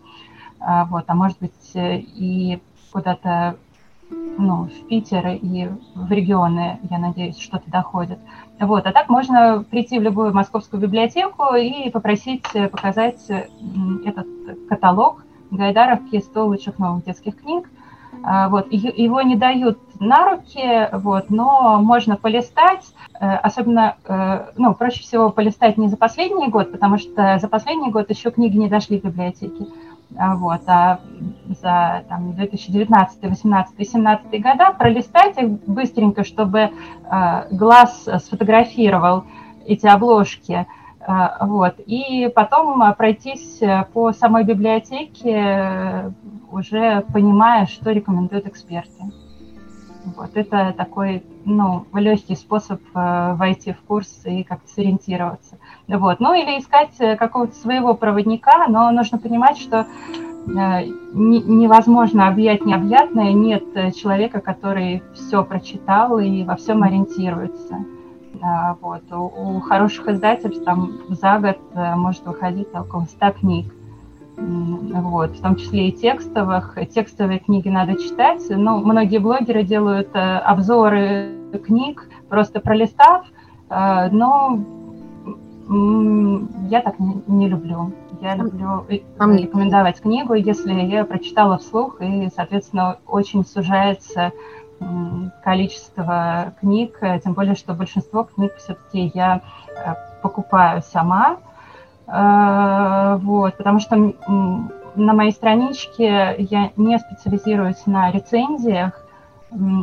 Вот, 0.60 1.03
а 1.05 1.13
может 1.13 1.38
быть 1.39 1.51
и 1.75 2.60
куда-то 2.91 3.58
ну, 4.10 4.65
в 4.65 4.88
Питер 4.88 5.28
и 5.28 5.70
в 5.96 6.12
регионы, 6.12 6.80
я 6.89 6.98
надеюсь, 6.98 7.38
что-то 7.38 7.70
доходит. 7.70 8.20
Вот, 8.60 8.86
а 8.86 8.91
так 8.91 9.10
можно 9.10 9.65
прийти 9.70 10.00
в 10.00 10.02
любую 10.02 10.34
московскую 10.34 10.82
библиотеку 10.82 11.56
и 11.56 11.89
попросить 11.89 12.44
показать 12.72 13.22
этот 13.30 14.28
каталог 14.70 15.24
Гайдаровки 15.52 16.20
100 16.20 16.46
лучших 16.46 16.80
новых 16.80 17.06
детских 17.06 17.38
книг. 17.38 17.70
А, 18.24 18.50
вот, 18.50 18.72
его 18.72 19.22
не 19.22 19.36
дают 19.36 19.78
на 20.00 20.32
руки, 20.32 20.89
вот, 20.94 21.30
но 21.30 21.80
можно 21.82 22.18
полистать, 22.18 22.86
э, 23.20 23.36
особенно, 23.36 23.98
э, 24.06 24.52
ну, 24.58 24.74
проще 24.74 25.02
всего 25.02 25.30
полистать 25.30 25.78
не 25.78 25.89
за 25.89 25.98
последний 25.98 26.48
год, 26.48 26.72
потому 26.72 26.98
что 26.98 27.38
за 27.39 27.48
последний 27.48 27.91
год 27.91 28.10
еще 28.10 28.32
книги 28.32 28.58
не 28.58 28.68
дошли 28.68 29.00
в 29.00 29.04
библиотеки. 29.04 29.68
А, 30.18 30.36
вот, 30.36 30.62
а 30.68 31.00
за 31.48 32.04
там, 32.08 32.34
2019, 32.36 33.20
2018, 33.20 33.76
2017 33.76 34.41
года 34.41 34.74
пролистать 34.78 35.38
их 35.38 35.50
быстренько, 35.68 36.24
чтобы 36.24 36.60
э, 36.60 36.70
глаз 37.52 38.08
сфотографировал 38.24 39.26
эти 39.65 39.88
обложки, 39.88 40.65
э, 41.00 41.28
вот, 41.41 41.76
и 41.86 42.32
потом 42.34 42.94
пройтись 42.96 43.62
по 43.94 44.13
самой 44.13 44.44
библиотеке, 44.44 46.13
уже 46.52 47.02
понимая, 47.12 47.65
что 47.65 47.91
рекомендуют 47.91 48.48
эксперты. 48.48 49.04
Вот, 50.06 50.32
это 50.36 50.74
такой, 50.78 51.24
ну, 51.46 51.86
легкий 51.94 52.36
способ 52.36 52.80
э, 52.94 53.34
войти 53.34 53.74
в 53.74 53.82
курс 53.82 54.22
и 54.26 54.44
как-то 54.44 54.68
сориентироваться. 54.70 55.58
Вот. 55.88 56.20
Ну 56.20 56.34
или 56.34 56.60
искать 56.60 56.93
э, 56.99 57.16
какого-то 57.16 57.56
своего 57.56 57.95
проводника, 57.95 58.68
но 58.68 58.91
нужно 58.91 59.18
понимать, 59.18 59.58
что 59.58 59.88
э, 60.47 60.86
невозможно 61.14 62.28
объять 62.28 62.66
необъятное, 62.66 63.34
нет 63.34 63.95
человека, 63.95 64.41
который 64.41 65.01
все 65.16 65.43
прочитал 65.43 66.20
и 66.20 66.43
во 66.43 66.56
всем 66.56 66.84
ориентируется. 66.84 67.86
Вот. 68.82 69.01
У, 69.12 69.58
у 69.58 69.60
хороших 69.62 70.10
издательств 70.10 70.64
там 70.66 70.91
за 71.10 71.39
год 71.39 71.58
может 71.74 72.26
выходить 72.26 72.68
около 72.76 73.06
100 73.06 73.32
книг. 73.32 73.74
Вот, 74.38 75.31
в 75.31 75.41
том 75.41 75.55
числе 75.55 75.89
и 75.89 75.91
текстовых. 75.91 76.77
Текстовые 76.93 77.39
книги 77.39 77.69
надо 77.69 77.95
читать. 77.95 78.43
Но 78.49 78.79
многие 78.79 79.19
блогеры 79.19 79.63
делают 79.63 80.09
обзоры 80.13 81.31
книг, 81.65 82.09
просто 82.29 82.59
пролистав, 82.59 83.25
но 83.69 84.59
я 85.67 86.81
так 86.81 86.95
не, 86.99 87.47
люблю. 87.47 87.93
Я 88.21 88.36
люблю 88.36 88.86
а 89.17 89.27
рекомендовать 89.27 90.01
книгу, 90.01 90.33
если 90.33 90.73
я 90.73 91.05
прочитала 91.05 91.57
вслух, 91.57 92.01
и, 92.01 92.29
соответственно, 92.36 92.97
очень 93.07 93.45
сужается 93.45 94.31
количество 95.43 96.53
книг, 96.59 96.99
тем 97.23 97.33
более, 97.33 97.55
что 97.55 97.73
большинство 97.73 98.23
книг 98.23 98.53
все-таки 98.57 99.11
я 99.13 99.41
э, 99.69 99.93
покупаю 100.21 100.81
сама, 100.81 101.38
э, 101.38 101.55
вот, 102.08 103.58
потому 103.58 103.80
что 103.80 104.14
на 104.95 105.14
моей 105.14 105.32
страничке 105.32 106.36
я 106.38 106.72
не 106.76 106.99
специализируюсь 106.99 107.86
на 107.86 108.12
рецензиях, 108.12 109.06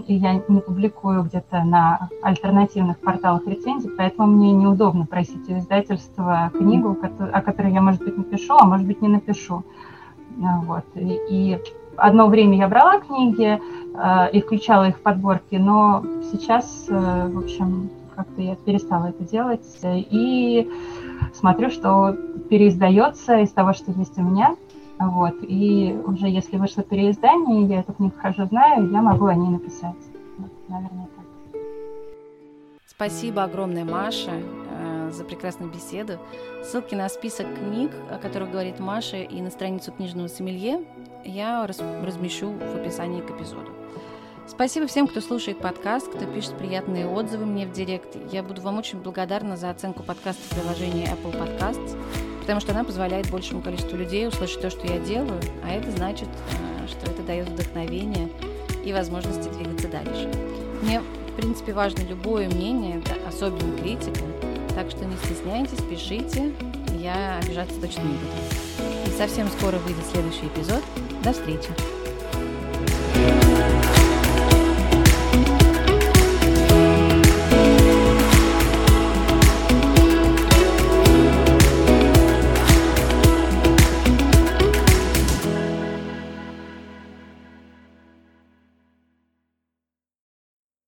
и 0.07 0.15
я 0.15 0.43
не 0.49 0.61
публикую 0.61 1.23
где-то 1.25 1.63
на 1.65 2.09
альтернативных 2.23 2.99
порталах 2.99 3.47
рецензий, 3.47 3.91
поэтому 3.97 4.29
мне 4.29 4.53
неудобно 4.53 5.07
просить 5.07 5.49
у 5.49 5.59
издательства 5.59 6.51
книгу, 6.57 6.97
о 7.33 7.41
которой 7.41 7.73
я, 7.73 7.81
может 7.81 8.03
быть, 8.03 8.17
напишу, 8.17 8.57
а 8.59 8.67
может 8.67 8.87
быть, 8.87 9.01
не 9.01 9.09
напишу. 9.09 9.65
Вот. 10.37 10.85
И, 10.95 11.19
и 11.29 11.59
одно 11.97 12.27
время 12.27 12.59
я 12.59 12.69
брала 12.69 13.01
книги 13.01 13.61
э, 13.95 14.31
и 14.33 14.41
включала 14.41 14.89
их 14.89 14.97
в 14.97 15.01
подборки, 15.01 15.57
но 15.57 16.03
сейчас, 16.33 16.87
э, 16.89 17.29
в 17.29 17.39
общем, 17.39 17.91
как-то 18.17 18.43
я 18.43 18.57
перестала 18.57 19.07
это 19.07 19.25
делать. 19.25 19.67
И 19.83 20.69
смотрю, 21.33 21.71
что 21.71 22.13
переиздается 22.51 23.39
из 23.39 23.51
того, 23.53 23.73
что 23.73 23.93
есть 23.93 24.17
у 24.19 24.23
меня. 24.23 24.57
Вот. 24.99 25.35
И 25.43 25.97
уже 26.07 26.29
если 26.29 26.57
вышло 26.57 26.83
переиздание, 26.83 27.67
я 27.67 27.81
эту 27.81 27.93
книгу 27.93 28.15
хорошо 28.17 28.47
знаю, 28.47 28.91
я 28.91 29.03
могу 29.03 29.27
о 29.27 29.35
ней 29.35 29.51
написать. 29.51 29.97
Вот, 30.39 30.51
наверное, 30.69 31.09
так. 31.17 31.61
Спасибо 32.87 33.43
огромное, 33.43 33.85
Маша, 33.85 34.31
э, 34.31 35.11
за 35.11 35.25
прекрасную 35.25 35.73
беседу. 35.73 36.19
Ссылки 36.63 36.95
на 36.95 37.09
список 37.09 37.47
книг, 37.59 37.91
о 38.11 38.19
которых 38.19 38.51
говорит 38.53 38.79
Маша, 38.79 39.17
и 39.17 39.41
на 39.41 39.51
страницу 39.51 39.91
книжного 39.91 40.29
сомелье 40.29 40.85
я 41.25 41.67
размещу 41.67 42.53
в 42.53 42.77
описании 42.77 43.21
к 43.21 43.31
эпизоду. 43.31 43.82
Спасибо 44.47 44.87
всем, 44.87 45.07
кто 45.07 45.21
слушает 45.21 45.59
подкаст, 45.59 46.09
кто 46.09 46.27
пишет 46.27 46.59
приятные 46.59 47.07
отзывы 47.07 47.47
мне 47.47 47.65
в 47.65 47.73
директ. 47.73 48.17
Я 48.33 48.43
буду 48.43 48.61
вам 48.61 48.79
очень 48.79 48.99
благодарна 49.01 49.57
за 49.57 49.71
оценку 49.71 50.03
подкаста 50.03 50.43
в 50.43 50.59
приложении 50.59 51.09
Apple 51.09 51.33
Podcasts, 51.33 51.97
потому 52.41 52.61
что 52.61 52.73
она 52.73 52.83
позволяет 52.83 53.31
большему 53.31 53.63
количеству 53.63 53.97
людей 53.97 54.27
услышать 54.27 54.61
то, 54.61 54.71
что 54.71 54.87
я 54.87 54.99
делаю, 54.99 55.41
а 55.65 55.71
это 55.71 55.91
значит, 55.93 56.29
э, 56.29 56.89
что 56.89 57.11
это 57.11 57.23
дает 57.23 57.49
вдохновение 57.49 58.29
и 58.85 58.93
возможности 58.93 59.49
двигаться 59.49 59.89
дальше. 59.89 60.29
Мне, 60.83 61.01
в 61.01 61.37
принципе, 61.37 61.73
важно 61.73 62.03
любое 62.03 62.49
мнение, 62.49 63.01
особенно 63.27 63.79
критика, 63.79 64.25
так 64.75 64.91
что 64.91 65.05
не 65.05 65.17
стесняйтесь, 65.19 65.83
пишите, 65.89 66.53
я 66.99 67.39
обижаться 67.39 67.81
точно 67.81 68.03
не 68.03 68.15
буду. 68.15 69.07
И 69.07 69.11
совсем 69.17 69.49
скоро 69.49 69.77
выйдет 69.79 70.05
следующий 70.13 70.47
эпизод. 70.47 70.83
До 71.23 71.33
встречи! 71.33 72.02